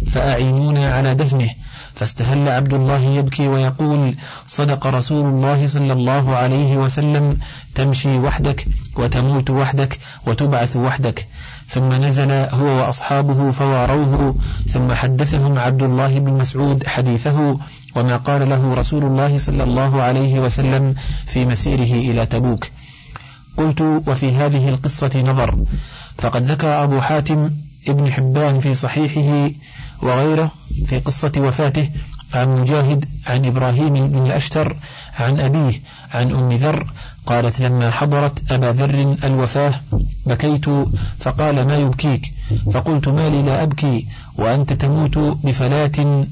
[0.06, 1.50] فأعينونا على دفنه.
[1.94, 4.14] فاستهل عبد الله يبكي ويقول
[4.48, 7.38] صدق رسول الله صلى الله عليه وسلم
[7.74, 11.26] تمشي وحدك وتموت وحدك وتبعث وحدك.
[11.68, 14.35] ثم نزل هو وأصحابه فواروه
[14.68, 17.58] ثم حدثهم عبد الله بن مسعود حديثه
[17.96, 20.94] وما قال له رسول الله صلى الله عليه وسلم
[21.26, 22.66] في مسيره إلى تبوك.
[23.57, 25.59] قلت وفي هذه القصة نظر.
[26.18, 27.50] فقد ذكر أبو حاتم
[27.88, 29.50] ابن حبان في صحيحه
[30.02, 30.50] وغيره
[30.87, 31.90] في قصة وفاته
[32.35, 34.76] عن مجاهد عن إبراهيم بن الأشتر
[35.20, 35.81] عن أبيه
[36.14, 36.92] عن أم ذر.
[37.26, 39.74] قالت لما حضرت أبا ذر الوفاة
[40.26, 40.64] بكيت
[41.20, 42.33] فقال ما يبكيك؟
[42.72, 44.07] فقلت ما لي لا أبكي
[44.38, 46.26] وأنت تموت بفلاة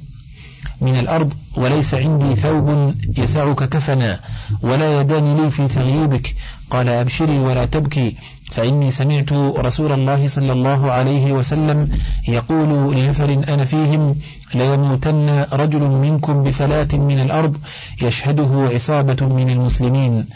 [0.81, 4.21] من الأرض وليس عندي ثوب يسعك كفنا
[4.63, 6.35] ولا يدان لي في تغييبك.
[6.71, 8.17] قال أبشري ولا تبكي
[8.51, 11.89] فإني سمعت رسول الله صلى الله عليه وسلم
[12.29, 14.15] يقول لنفر أنا فيهم
[14.55, 17.57] ليموتن رجل منكم بفلاة من الأرض
[18.03, 20.27] يشهده عصابة من المسلمين.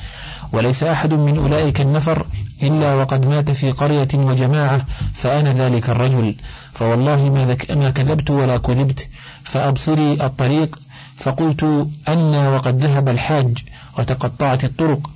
[0.53, 2.27] وليس أحد من أولئك النفر
[2.63, 6.35] إلا وقد مات في قرية وجماعة فأنا ذلك الرجل.
[6.73, 9.09] فوالله ما, ما كذبت ولا كذبت.
[9.45, 10.79] فأبصري الطريق
[11.17, 13.59] فقلت أنا وقد ذهب الحاج
[13.99, 15.11] وتقطعت الطرق.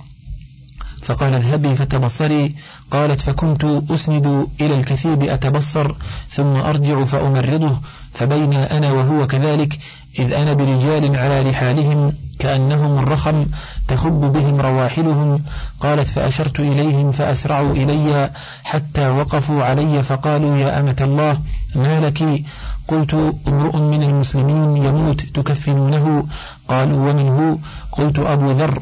[1.01, 2.55] فقال اذهبي فتبصري.
[2.91, 5.95] قالت فكنت أسند إلى الكثيب أتبصر
[6.29, 7.79] ثم أرجع فأمرضه
[8.13, 9.79] فبين أنا وهو كذلك
[10.19, 13.45] إذ أنا برجال على رحالهم كأنهم الرخم
[13.87, 15.43] تخب بهم رواحلهم.
[15.79, 18.31] قالت فأشرت إليهم فأسرعوا إلي
[18.63, 21.39] حتى وقفوا علي فقالوا يا أمة الله
[21.75, 22.43] ما لك؟
[22.91, 23.13] قلت
[23.47, 26.05] امرؤ من المسلمين يموت تكفنونه؟
[26.71, 27.49] قالوا ومن هو
[27.97, 28.81] قلت أبو ذر.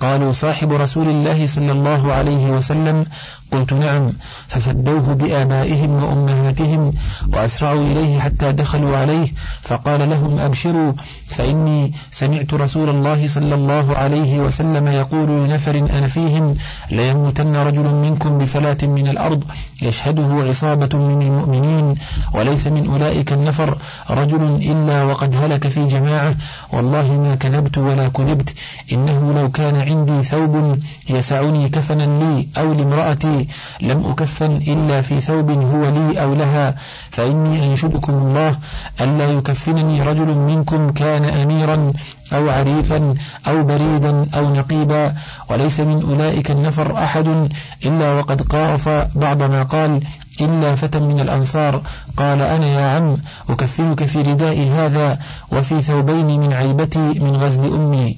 [0.00, 3.04] قالوا صاحب رسول الله صلى الله عليه وسلم
[3.52, 4.12] قلت نعم
[4.48, 6.90] ففدوه بآبائهم وأمهاتهم
[7.32, 9.28] وأسرعوا إليه حتى دخلوا عليه
[9.62, 10.92] فقال لهم أبشروا
[11.26, 16.54] فإني سمعت رسول الله صلى الله عليه وسلم يقول لنفر أنا فيهم
[16.90, 19.44] ليموتن رجل منكم بفلاة من الأرض
[19.82, 21.94] يشهده عصابة من المؤمنين
[22.34, 23.78] وليس من أولئك النفر
[24.10, 26.34] رجل إلا وقد هلك في جماعة
[26.72, 28.54] والله ما كذبت ولا كذبت
[28.92, 30.78] إنه لو كان عندي ثوب
[31.10, 33.35] يسعني كفنا لي أو لامرأتي
[33.80, 36.74] لم أكفن إلا في ثوب هو لي أو لها
[37.10, 38.56] فإني أنشدكم الله
[39.00, 41.92] ألا يكفنني رجل منكم كان أميرا
[42.32, 43.14] أو عريفا
[43.48, 45.14] أو بريدا أو نقيبا
[45.50, 47.48] وليس من أولئك النفر أحد
[47.86, 50.00] إلا وقد قارف بعض ما قال
[50.40, 51.82] إلا فتى من الأنصار
[52.16, 53.16] قال أنا يا عم
[53.48, 55.18] أكفنك في ردائي هذا
[55.52, 58.16] وفي ثوبين من عيبتي من غزل أمي.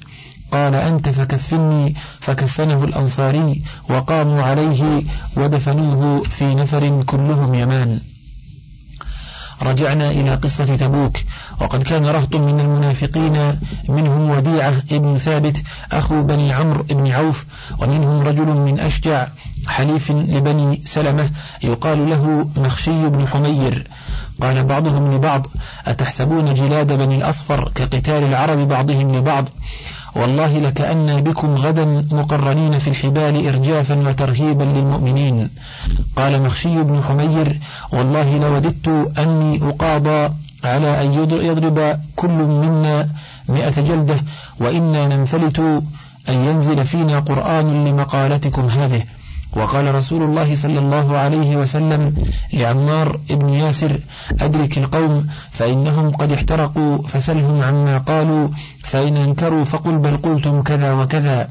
[0.51, 5.03] قال أنت فكفني فكفنه الأنصاري وقاموا عليه
[5.37, 7.99] ودفنوه في نفر كلهم يمان.
[9.61, 11.17] رجعنا إلى قصة تبوك
[11.61, 13.59] وقد كان رهط من المنافقين
[13.89, 17.45] منهم وديعة ابن ثابت أخو بني عمرو بن عوف
[17.79, 19.27] ومنهم رجل من أشجع
[19.67, 21.29] حليف لبني سلمة
[21.63, 23.87] يقال له مخشي بن حمير.
[24.41, 25.47] قال بعضهم لبعض
[25.87, 29.45] أتحسبون جلاد بني الأصفر كقتال العرب بعضهم لبعض؟
[30.15, 35.49] والله لكأن بكم غدا مقرنين في الحبال إرجافا وترهيبا للمؤمنين.
[36.15, 37.59] قال مخشي بن حمير
[37.91, 43.09] والله لوددت أني أقاضى على أن يضرب كل منا
[43.49, 44.15] مئة جلدة
[44.59, 45.59] وإنا ننفلت
[46.29, 49.03] أن ينزل فينا قرآن لمقالتكم هذه.
[49.53, 52.15] وقال رسول الله صلى الله عليه وسلم
[52.53, 53.99] لعمار بن ياسر
[54.39, 58.49] أدرك القوم فإنهم قد احترقوا فسلهم عما قالوا
[58.83, 61.49] فإن أنكروا فقل بل قلتم كذا وكذا.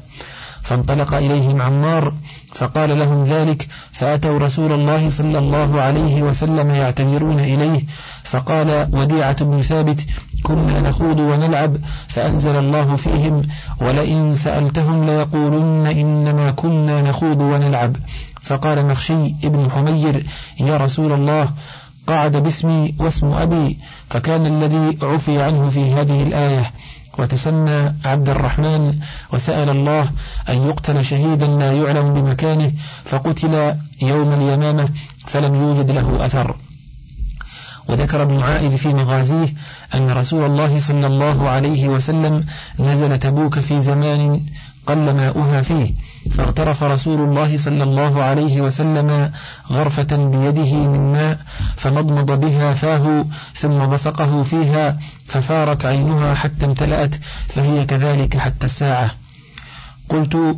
[0.61, 2.13] فانطلق إليهم عمار
[2.53, 7.81] فقال لهم ذلك فأتوا رسول الله صلى الله عليه وسلم يعتذرون إليه
[8.23, 10.05] فقال وديعة بن ثابت
[10.43, 13.41] كنا نخوض ونلعب فأنزل الله فيهم
[13.81, 17.95] ولئن سألتهم ليقولن إنما كنا نخوض ونلعب.
[18.41, 20.25] فقال مخشي ابن حمير
[20.59, 21.49] يا رسول الله
[22.07, 23.77] قعد باسمي واسم أبي
[24.09, 26.71] فكان الذي عفي عنه في هذه الآية.
[27.17, 28.99] وتسمى عبد الرحمن
[29.33, 30.11] وسأل الله
[30.49, 32.71] أن يقتل شهيدا لا يعلم بمكانه
[33.05, 34.89] فقتل يوم اليمامة
[35.25, 36.55] فلم يوجد له أثر.
[37.87, 39.53] وذكر ابن عائد في مغازيه
[39.95, 42.45] أن رسول الله صلى الله عليه وسلم
[42.79, 44.41] نزل تبوك في زمان
[44.87, 45.93] قل ماؤها فيه
[46.31, 49.31] فاغترف رسول الله صلى الله عليه وسلم
[49.71, 51.39] غرفة بيده من ماء
[51.77, 53.25] فمضمض بها فاه
[53.55, 54.97] ثم بصقه فيها
[55.27, 57.15] ففارت عينها حتى امتلأت
[57.47, 59.11] فهي كذلك حتى الساعة.
[60.09, 60.57] قلت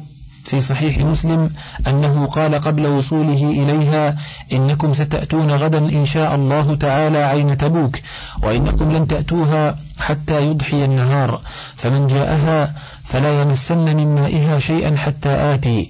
[0.52, 1.50] في صحيح مسلم
[1.88, 4.18] أنه قال قبل وصوله إليها
[4.54, 7.98] إنكم ستأتون غدا إن شاء الله تعالى عين تبوك
[8.44, 11.42] وإنكم لن تأتوها حتى يضحي النهار
[11.76, 15.90] فمن جاءها فلا يمسن من مائها شيئا حتى آتي.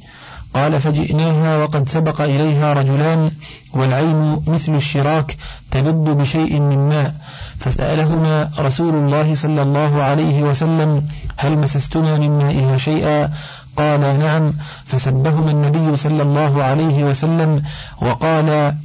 [0.54, 3.32] قال فجئناها وقد سبق إليها رجلان
[3.74, 5.38] والعين مثل الشراك
[5.71, 7.15] تبد بشيء من ماء.
[7.60, 13.32] فسألهما رسول الله صلى الله عليه وسلم هل مسستما من مائها شيئا؟
[13.77, 14.53] قال نعم
[14.86, 17.63] فسبهما النبي صلى الله عليه وسلم
[18.01, 18.75] وقال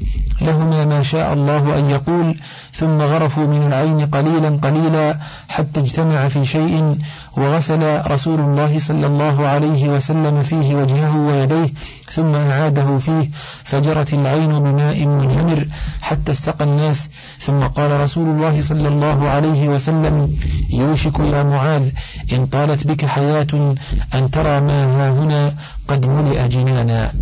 [0.41, 2.37] لهما ما شاء الله أن يقول
[2.75, 5.19] ثم غرفوا من العين قليلا قليلا
[5.49, 6.99] حتى اجتمع في شيء
[7.37, 11.73] وغسل رسول الله صلى الله عليه وسلم فيه وجهه ويديه
[12.11, 13.31] ثم أعاده فيه
[13.65, 15.67] فجرت العين بماء منهمر
[16.03, 17.11] حتى استقى الناس.
[17.41, 20.37] ثم قال رسول الله صلى الله عليه وسلم
[20.71, 21.91] يوشك يا معاذ
[22.33, 23.75] إن طالت بك حياة
[24.15, 25.55] أن ترى ما ها هنا
[25.89, 27.13] قد ملئ جنانا.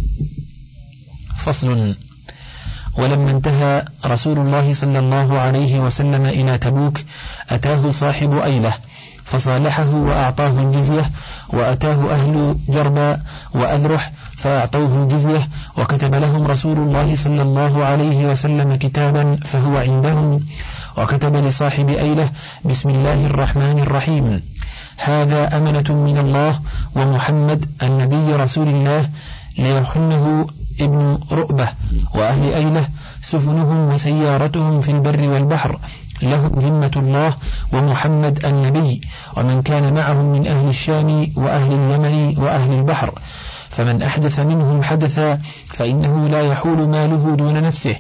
[1.39, 1.97] فصل.
[2.99, 6.99] ولما انتهى رسول الله صلى الله عليه وسلم إلى تبوك
[7.51, 8.73] أتاه صاحب أيلة.
[9.25, 11.11] فصالحه وأعطاه الجزية
[11.49, 13.21] وأتاه أهل جربا
[13.55, 20.41] وأذرح فأعطوه الجزية وكتب لهم رسول الله صلى الله عليه وسلم كتابا فهو عندهم
[20.99, 22.29] وكتب لصاحب أيله
[22.65, 24.43] بسم الله الرحمن الرحيم.
[24.97, 26.61] هذا أمنة من الله
[26.97, 29.09] ومحمد النبي رسول الله
[29.59, 30.47] ليحنه
[30.81, 31.69] ابن رؤبة
[32.15, 32.89] وأهل أيله
[33.23, 35.79] سفنهم وسيارتهم في البر والبحر.
[36.25, 37.35] لهم ذمة الله
[37.73, 39.01] ومحمد النبي
[39.37, 43.13] ومن كان معهم من أهل الشام وأهل اليمن وأهل البحر.
[43.71, 47.97] فمن أحدث منهم حدثا فإنه لا يحول ماله دون نفسه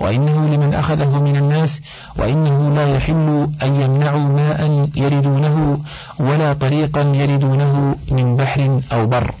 [0.00, 1.80] وإنه لمن أخذه من الناس
[2.16, 5.80] وإنه لا يحل أن يمنعوا ماء يردونه
[6.18, 9.34] ولا طريقا يردونه من بحر أو بر.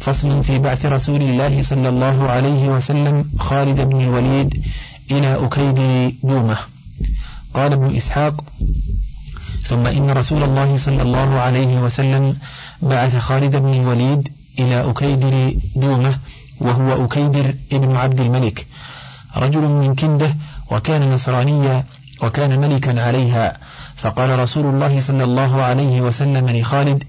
[0.00, 4.64] فصل في بعث رسول الله صلى الله عليه وسلم خالد بن الوليد
[5.10, 5.78] إلى أكيد
[6.22, 6.56] دومة.
[7.54, 8.44] قال ابن إسحاق
[9.64, 12.36] ثم إن رسول الله صلى الله عليه وسلم
[12.82, 16.18] بعث خالد بن الوليد إلى أكيدر دومة
[16.60, 18.66] وهو أكيدر ابن عبد الملك
[19.36, 20.34] رجل من كنده
[20.70, 21.84] وكان نصرانيا
[22.22, 23.56] وكان ملكا عليها.
[23.96, 27.04] فقال رسول الله صلى الله عليه وسلم لخالد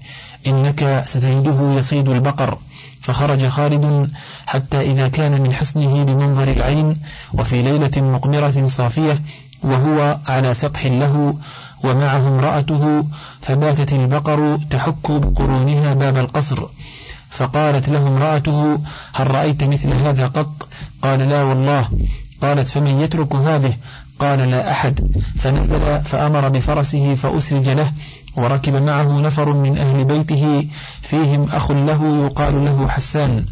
[0.46, 2.58] إنك ستجده يصيد البقر.
[3.00, 4.10] فخرج خالد
[4.46, 6.96] حتى إذا كان من حسنه بمنظر العين
[7.34, 9.22] وفي ليلة مقمرة صافية
[9.62, 11.38] وهو على سطح له
[11.84, 13.06] ومعه امرأته
[13.42, 16.66] فباتت البقر تحك بقرونها باب القصر.
[17.30, 18.80] فقالت له امرأته
[19.12, 20.68] هل رأيت مثل هذا قط؟
[21.02, 21.88] قال لا والله.
[22.42, 23.72] قالت فمن يترك هذه؟
[24.18, 25.22] قال لا أحد.
[25.38, 27.92] فنزل فأمر بفرسه فأسرج له
[28.36, 30.68] وركب معه نفر من أهل بيته
[31.02, 33.46] فيهم أخ له يقال له حسان.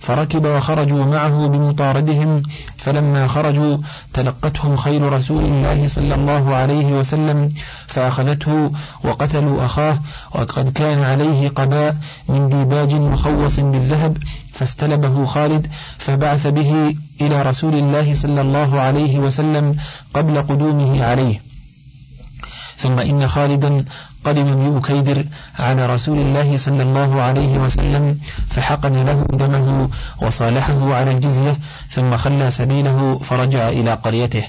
[0.00, 2.42] فركب وخرجوا معه بمطاردهم
[2.78, 3.78] فلما خرجوا
[4.12, 7.52] تلقتهم خيل رسول الله صلى الله عليه وسلم
[7.86, 8.72] فأخذته
[9.04, 9.98] وقتلوا أخاه
[10.34, 11.96] وقد كان عليه قباء
[12.28, 14.16] من ديباج مخوص بالذهب
[14.52, 15.66] فاستلبه خالد
[15.98, 19.76] فبعث به إلى رسول الله صلى الله عليه وسلم
[20.14, 21.42] قبل قدومه عليه.
[22.76, 23.84] ثم إن خالدا
[24.24, 25.24] قدم بأكيدر
[25.58, 28.18] على رسول الله صلى الله عليه وسلم
[28.48, 29.88] فحقن له دمه
[30.22, 31.56] وصالحه على الجزية
[31.90, 34.44] ثم خلى سبيله فرجع إلى قريته.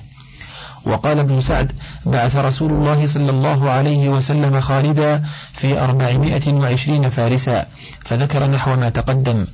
[0.86, 1.72] وقال ابن سعد
[2.06, 7.66] بعث رسول الله صلى الله عليه وسلم خالدا في أربعمائة وعشرين فارسا
[8.06, 9.46] فذكر نحو ما تقدم.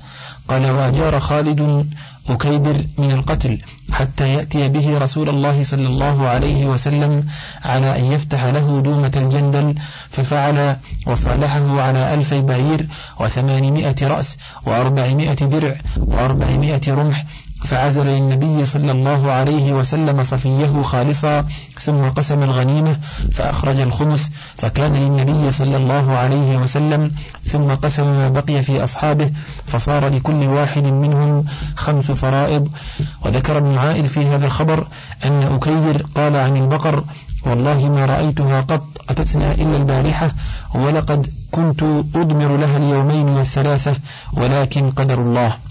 [0.48, 1.88] قال وأجار خالد
[2.30, 3.60] أكيدر من القتل
[3.92, 7.28] حتى يأتي به رسول الله صلى الله عليه وسلم
[7.66, 9.76] على أن يفتح له دومة الجندل
[10.10, 10.76] ففعل
[11.08, 12.88] وصالحه على ألفي بعير
[13.20, 17.26] وثمانمائة رأس وأربعمائة درع وأربعمائة رمح
[17.64, 21.46] فعزل للنبي صلى الله عليه وسلم صفيه خالصا
[21.80, 22.98] ثم قسم الغنيمة
[23.32, 27.12] فأخرج الخمس فكان للنبي صلى الله عليه وسلم
[27.46, 29.32] ثم قسم ما بقي في أصحابه
[29.68, 31.46] فصار لكل واحد منهم
[31.76, 32.70] خمس فرائض.
[33.26, 34.88] وذكر ابن عائل في هذا الخبر
[35.26, 37.04] أن أكير قال عن البقر
[37.46, 40.32] والله ما رأيتها قط أتتنا إلا البارحة
[40.76, 41.84] ولقد كنت
[42.16, 43.94] أدمر لها اليومين والثلاثة
[44.34, 45.67] ولكن قدر الله.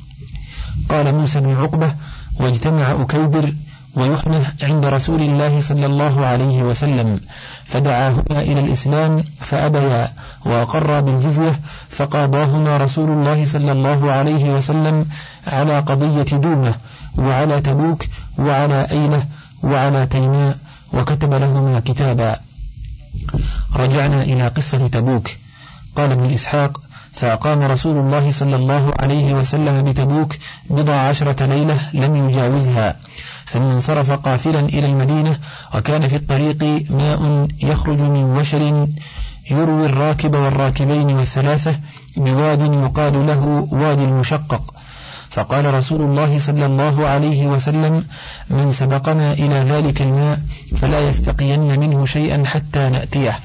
[0.89, 1.95] قال موسى بن عقبة
[2.41, 3.53] واجتمع أكيدر
[3.97, 7.21] ويحنه عند رسول الله صلى الله عليه وسلم
[7.65, 10.09] فدعاهما إلى الإسلام فأبيا
[10.45, 15.07] وأقرا بالجزية فقاضاهما رسول الله صلى الله عليه وسلم
[15.47, 16.75] على قضية دومة
[17.19, 18.05] وعلى تبوك
[18.39, 19.27] وعلى أيلة
[19.63, 20.57] وعلى تيماء
[20.93, 22.37] وكتب لهما كتابا.
[23.77, 25.29] رجعنا إلى قصة تبوك.
[25.97, 26.81] قال ابن إسحاق
[27.17, 30.37] فأقام رسول الله صلى الله عليه وسلم بتبوك
[30.71, 32.97] بضع عشرة ليلة لم يجاوزها
[33.47, 35.39] ثم انصرف قافلا إلى المدينة
[35.75, 38.87] وكان في الطريق ماء يخرج من وشر
[39.51, 41.75] يروي الراكب والراكبين والثلاثة
[42.17, 44.75] بواد يقال له وادي المشقق.
[45.31, 48.05] فقال رسول الله صلى الله عليه وسلم
[48.51, 50.41] من سبقنا إلى ذلك الماء
[50.77, 53.39] فلا يستقين منه شيئا حتى نأتيه.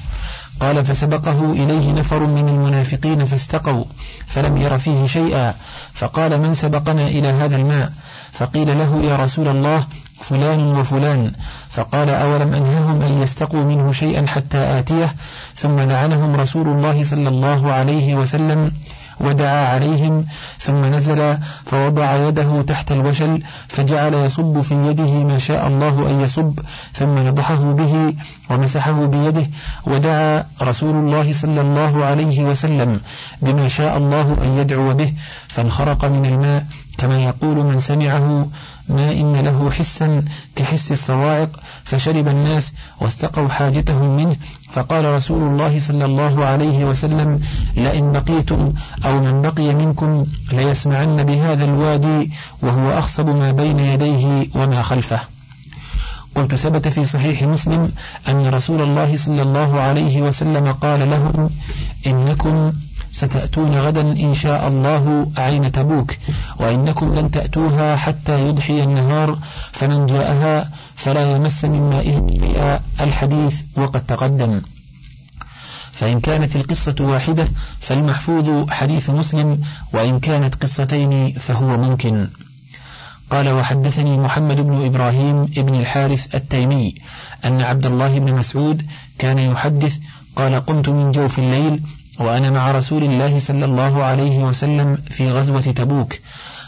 [0.62, 3.84] قال فسبقه إليه نفر من المنافقين فاستقوا
[4.26, 5.54] فلم ير فيه شيئا
[5.92, 7.92] فقال من سبقنا إلى هذا الماء؟
[8.32, 9.86] فقيل له يا رسول الله
[10.20, 11.32] فلان وفلان.
[11.70, 15.14] فقال أولم أنههم أن يستقوا منه شيئا حتى آتيه؟
[15.56, 18.72] ثم لعنهم رسول الله صلى الله عليه وسلم
[19.20, 20.24] ودعا عليهم
[20.58, 26.58] ثم نزل فوضع يده تحت الوشل فجعل يصب في يده ما شاء الله أن يصب
[26.92, 28.14] ثم نضحه به
[28.50, 29.46] ومسحه بيده
[29.86, 33.00] ودعا رسول الله صلى الله عليه وسلم
[33.42, 35.12] بما شاء الله أن يدعو به
[35.48, 36.66] فانخرق من الماء
[36.98, 38.48] كما يقول من سمعه
[38.92, 40.24] ما إن له حسا
[40.56, 44.36] كحس الصواعق فشرب الناس واستقوا حاجتهم منه.
[44.72, 47.40] فقال رسول الله صلى الله عليه وسلم
[47.76, 48.72] لئن بقيتم
[49.04, 52.30] أو من بقي منكم ليسمعن بهذا الوادي
[52.62, 55.20] وهو أخصب ما بين يديه وما خلفه.
[56.34, 57.92] قلت ثبت في صحيح مسلم
[58.28, 61.50] أن رسول الله صلى الله عليه وسلم قال لهم
[62.06, 62.72] إنكم
[63.12, 66.16] ستأتون غدا إن شاء الله عين تبوك.
[66.58, 69.38] وإنكم لن تأتوها حتى يضحي النهار
[69.72, 72.26] فمن جاءها فلا يمس من مائه
[73.00, 74.60] الحديث وقد تقدم.
[75.92, 77.48] فإن كانت القصة واحدة
[77.80, 79.60] فالمحفوظ حديث مسلم
[79.92, 82.28] وإن كانت قصتين فهو ممكن.
[83.30, 86.94] قال وحدثني محمد بن إبراهيم ابن الحارث التيمي
[87.44, 88.82] أن عبد الله بن مسعود
[89.18, 89.98] كان يحدث
[90.36, 91.80] قال قمت من جوف الليل
[92.18, 96.18] وأنا مع رسول الله صلى الله عليه وسلم في غزوة تبوك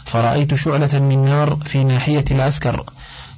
[0.05, 2.83] فرأيت شعلة من نار في ناحية العسكر.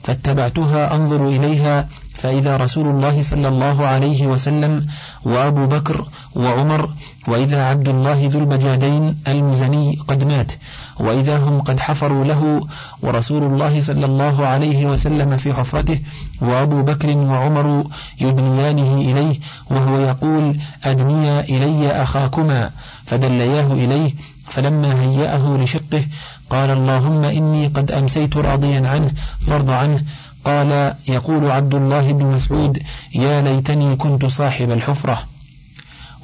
[0.03, 1.87] فاتبعتها أنظر إليها.
[2.17, 4.87] فإذا رسول الله صلى الله عليه وسلم
[5.23, 6.89] وأبو بكر وعمر
[7.27, 10.51] وإذا عبد الله ذو البجادين المزني قد مات
[10.99, 12.67] وإذا هم قد حفروا له
[13.01, 15.99] ورسول الله صلى الله عليه وسلم في حفرته
[16.41, 17.87] وأبو بكر وعمر
[18.21, 19.39] يدنيانه إليه
[19.69, 22.71] وهو يقول أدنيا إلي أخاكما.
[23.05, 24.13] فدلياه إليه
[24.49, 26.03] فلما هيأه لشقه
[26.49, 30.01] قال اللهم إني قد أمسيت راضيا عنه فارض عنه.
[30.45, 32.79] قال يقول عبد الله بن مسعود
[33.15, 35.17] يا ليتني كنت صاحب الحفرة.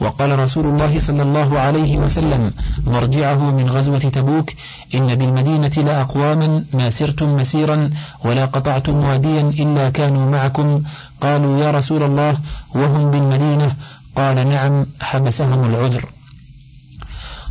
[0.01, 2.53] وقال رسول الله صلى الله عليه وسلم
[2.87, 4.49] مرجعه من غزوة تبوك
[4.95, 7.89] إن بالمدينة لأقواما ما سرتم مسيرا
[8.25, 10.81] ولا قطعتم واديا إلا كانوا معكم.
[11.21, 12.37] قالوا يا رسول الله
[12.75, 13.75] وهم بالمدينة؟
[14.15, 16.05] قال نعم حبسهم العذر.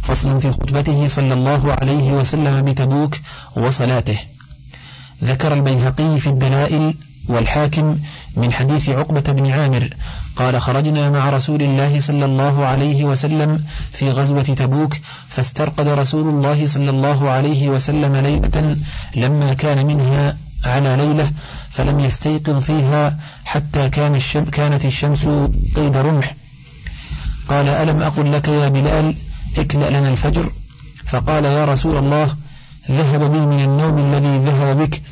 [0.02, 3.16] فصل في خطبته صلى الله عليه وسلم بتبوك
[3.56, 4.18] وصلاته.
[5.24, 6.94] ذكر البيهقي في الدلائل
[7.28, 7.98] والحاكم
[8.36, 9.88] من حديث عقبة بن عامر
[10.36, 14.94] قال خرجنا مع رسول الله صلى الله عليه وسلم في غزوة تبوك
[15.28, 18.76] فاسترقد رسول الله صلى الله عليه وسلم ليلة
[19.16, 21.30] لما كان منها على ليلة
[21.70, 25.28] فلم يستيقظ فيها حتى كان الشم كانت الشمس
[25.76, 26.34] قيد رمح.
[27.48, 29.14] قال ألم أقل لك يا بلال
[29.58, 30.52] اكلأ لنا الفجر.
[31.06, 32.36] فقال يا رسول الله
[32.90, 35.02] ذهب بي من النوم الذي ذهب بك.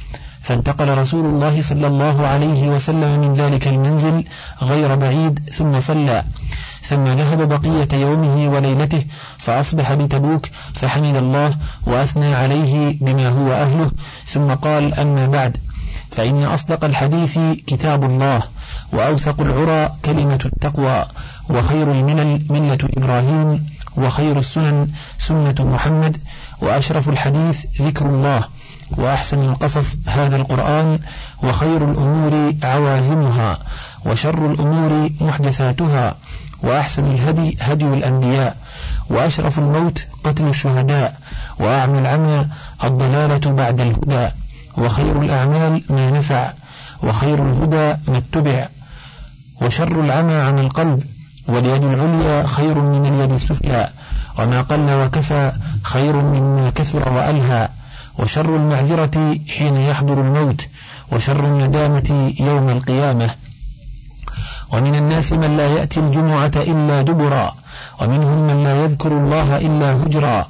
[0.43, 4.25] فانتقل رسول الله صلى الله عليه وسلم من ذلك المنزل
[4.63, 6.25] غير بعيد ثم صلى.
[6.83, 9.05] ثم ذهب بقية يومه وليلته
[9.39, 11.55] فأصبح بتبوك فحمد الله
[11.87, 13.91] وأثنى عليه بما هو أهله.
[14.27, 15.57] ثم قال أما بعد
[16.11, 18.43] فإن أصدق الحديث كتاب الله
[18.93, 21.05] وأوثق العرى كلمة التقوى
[21.51, 24.89] وخير الملل ملة إبراهيم وخير السنن
[25.19, 26.17] سنة محمد
[26.61, 28.45] وأشرف الحديث ذكر الله
[28.91, 30.99] وأحسن القصص هذا القرآن
[31.43, 33.59] وخير الأمور عوازمها
[34.07, 36.17] وشر الأمور محدثاتها
[36.63, 38.57] وأحسن الهدي هدي الأنبياء
[39.11, 41.19] وأشرف الموت قتل الشهداء
[41.61, 42.47] وأعمى العمى
[42.85, 44.29] الضلالة بعد الهدى
[44.79, 46.53] وخير الأعمال ما نفع
[47.03, 48.69] وخير الهدى ما اتبع
[49.63, 51.03] وشر العمى عن القلب
[51.51, 53.91] واليد العليا خير من اليد السفلى
[54.39, 57.69] وما قل وكفى خير مما كثر وألهى
[58.19, 60.69] وشر المعذرة حين يحضر الموت
[61.13, 63.31] وشر الندامة يوم القيامة.
[64.73, 67.55] ومن الناس من لا يأتي الجمعة إلا دبرا
[68.01, 70.49] ومنهم من لا يذكر الله إلا هجرا.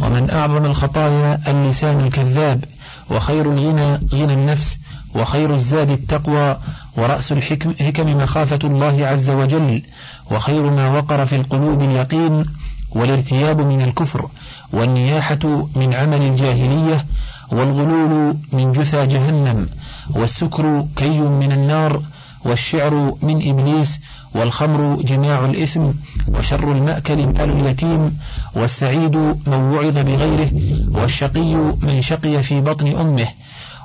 [0.00, 2.64] ومن أعظم الخطايا اللسان الكذاب
[3.10, 4.78] وخير الغنى غنى النفس
[5.14, 6.58] وخير الزاد التقوى
[6.96, 9.82] ورأس الحكم مخافة الله عز وجل
[10.30, 12.44] وخير ما وقر في القلوب اليقين
[12.90, 14.28] والارتياب من الكفر
[14.72, 17.04] والنياحة من عمل الجاهلية
[17.52, 19.68] والغلول من جثى جهنم
[20.10, 22.02] والسكر كي من النار
[22.44, 24.00] والشعر من إبليس
[24.34, 25.90] والخمر جماع الإثم
[26.32, 28.18] وشر المأكل مال اليتيم
[28.54, 30.50] والسعيد من وعظ بغيره
[30.90, 33.28] والشقي من شقي في بطن أمه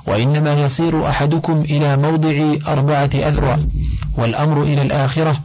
[0.06, 3.58] وإنما يصير أحدكم إلى موضع أربعة أذرع
[4.16, 5.40] والأمر إلى الآخرة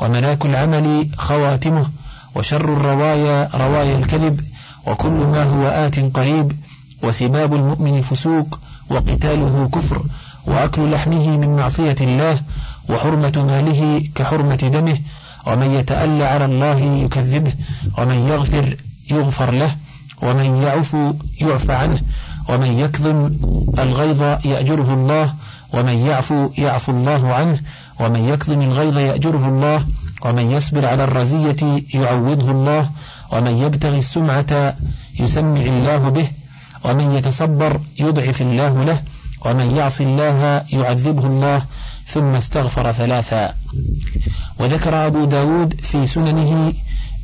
[0.00, 1.86] وملاك العمل خواتمه
[2.34, 4.40] وشر الروايا روايا الكذب
[4.86, 6.52] وكل ما هو آت قريب
[7.02, 8.58] وسباب المؤمن فسوق
[8.90, 10.02] وقتاله كفر
[10.46, 12.40] وأكل لحمه من معصية الله
[12.88, 14.98] وحرمة ماله كحرمة دمه
[15.46, 17.52] ومن يتألى على الله يكذبه
[17.98, 18.76] ومن يغفر
[19.10, 19.76] يغفر له
[20.22, 22.00] ومن يعفو يعفى عنه.
[22.48, 23.30] ومن يكظم
[23.78, 25.34] الغيظ يأجره الله
[25.72, 27.60] ومن يعفو يعفو الله عنه
[28.00, 29.84] ومن يكظم الغيظ يأجره الله
[30.22, 32.90] ومن يصبر على الرزية يعوضه الله
[33.32, 34.74] ومن يبتغي السمعة
[35.20, 36.28] يسمع الله به
[36.84, 39.02] ومن يتصبر يضعف الله له
[39.44, 41.62] ومن يعص الله يعذبه الله
[42.06, 43.54] ثم استغفر ثلاثا.
[44.60, 46.72] وذكر أبو داود في سننه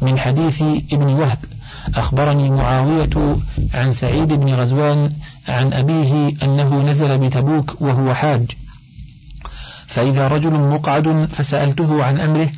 [0.02, 0.62] من حديث
[0.92, 1.38] ابن وهب
[1.94, 3.36] أخبرني معاوية
[3.74, 5.12] عن سعيد بن غزوان
[5.48, 8.50] عن أبيه أنه نزل بتبوك وهو حاج.
[9.86, 12.48] فإذا رجل مقعد فسألته عن أمره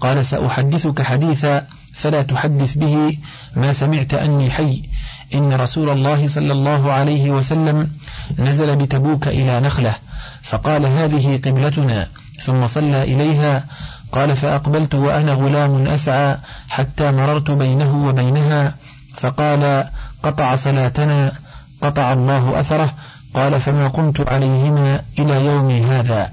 [0.00, 3.18] قال سأحدثك حديثا فلا تحدث به
[3.56, 4.82] ما سمعت أني حي.
[5.34, 7.90] إن رسول الله صلى الله عليه وسلم
[8.38, 9.94] نزل بتبوك إلى نخلة
[10.42, 12.08] فقال هذه قبلتنا.
[12.42, 13.64] ثم صلى إليها
[14.12, 16.36] قال فأقبلت وأنا غلام أسعى
[16.68, 18.74] حتى مررت بينه وبينها
[19.16, 19.84] فقال
[20.22, 21.32] قطع صلاتنا
[21.82, 22.90] قطع الله أثره
[23.34, 26.32] قال فما قمت عليهما إلى يومي هذا.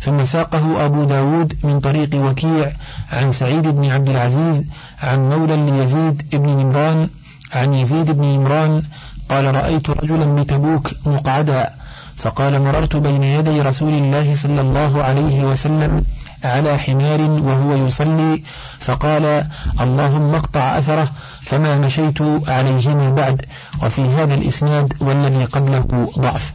[0.00, 2.72] ثم ساقه أبو داود من طريق وكيع
[3.12, 4.64] عن سعيد بن عبد العزيز
[5.02, 7.08] عن مولى ليزيد بن نمران
[7.52, 8.82] عن يزيد بن نمران
[9.28, 11.70] قال رأيت رجلا بتبوك مقعدا
[12.16, 16.04] فقال مررت بين يدي رسول الله صلى الله عليه وسلم
[16.44, 18.42] على حمار وهو يصلي
[18.78, 19.48] فقال
[19.80, 21.10] اللهم اقطع أثره
[21.42, 23.46] فما مشيت عليهما بعد
[23.82, 26.52] وفي هذا الإسناد والذي قبله ضعف.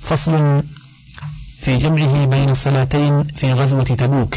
[0.00, 0.62] فصل
[1.60, 4.36] في جمعه بين الصلاتين في غزوة تبوك.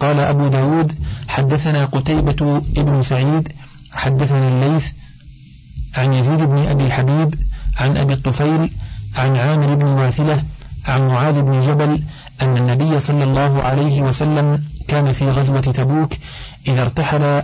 [0.00, 0.92] قال أبو داود
[1.28, 3.52] حدثنا قتيبة ابن سعيد
[3.92, 4.86] حدثنا الليث
[5.94, 7.34] عن يزيد بن أبي حبيب
[7.76, 8.70] عن أبي الطفيل
[9.16, 10.44] عن عامر بن واثلة
[10.84, 12.04] عن معاذ بن جبل
[12.42, 16.12] أن النبي صلى الله عليه وسلم كان في غزوة تبوك
[16.68, 17.42] إذا ارتحل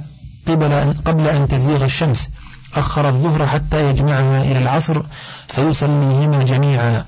[0.49, 2.28] قبل أن قبل أن تزيغ الشمس
[2.76, 5.03] أخر الظهر حتى يجمعها إلى العصر
[5.49, 7.05] فيصليهما جميعا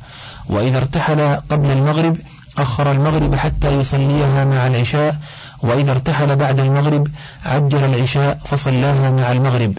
[0.47, 2.17] وإذا ارتحل قبل المغرب
[2.59, 5.17] أخر المغرب حتى يصليها مع العشاء
[5.63, 7.09] وإذا ارتحل بعد المغرب
[7.45, 9.79] عجل العشاء فصلاها مع المغرب.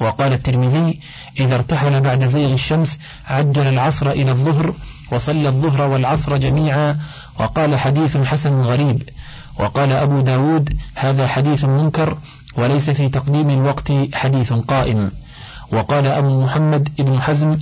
[0.00, 1.00] وقال الترمذي
[1.40, 4.74] إذا ارتحل بعد زيغ الشمس عجل العصر إلى الظهر
[5.12, 6.96] وصلى الظهر والعصر جميعا
[7.40, 9.02] وقال حديث حسن غريب.
[9.58, 12.18] وقال أبو داود هذا حديث منكر
[12.56, 15.10] وليس في تقديم الوقت حديث قائم.
[15.72, 17.58] وقال أبو محمد ابن حزم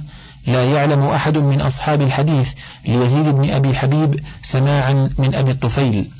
[0.46, 2.52] لا يعلم أحد من أصحاب الحديث
[2.86, 6.10] ليزيد بن أبي حبيب سماعا من أبي الطفيل.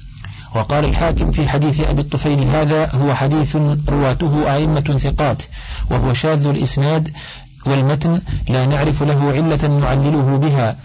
[0.54, 3.56] وقال الحاكم في حديث أبي الطفيل هذا هو حديث
[3.88, 5.42] رواته أئمة ثقات
[5.90, 7.12] وهو شاذ الإسناد
[7.66, 10.76] والمتن لا نعرف له علة نعلله بها.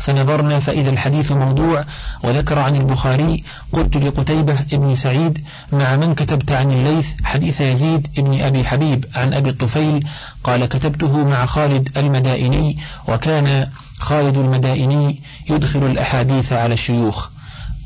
[0.00, 1.84] فنظرنا فإذا الحديث موضوع
[2.24, 3.44] وذكر عن البخاري.
[3.72, 9.34] قلت لقتيبة ابن سعيد مع من كتبت عن الليث حديث يزيد ابن أبي حبيب عن
[9.34, 10.06] أبي الطفيل
[10.44, 12.78] قال كتبته مع خالد المدائني
[13.08, 13.66] وكان
[13.98, 15.20] خالد المدائني
[15.50, 17.28] يدخل الأحاديث على الشيوخ.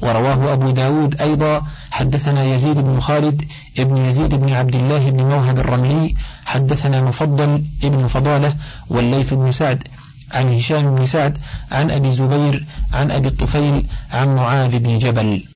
[0.02, 3.42] ورواه أبو داود أيضا حدثنا يزيد بن خالد
[3.78, 8.54] ابن يزيد بن عبد الله بن موهب الرملي حدثنا مفضل ابن فضالة
[8.90, 9.88] والليث بن سعد.
[10.32, 11.38] عن هشام بن سعد
[11.72, 15.42] عن أبي زبير عن أبي الطفيل عن معاذ بن جبل.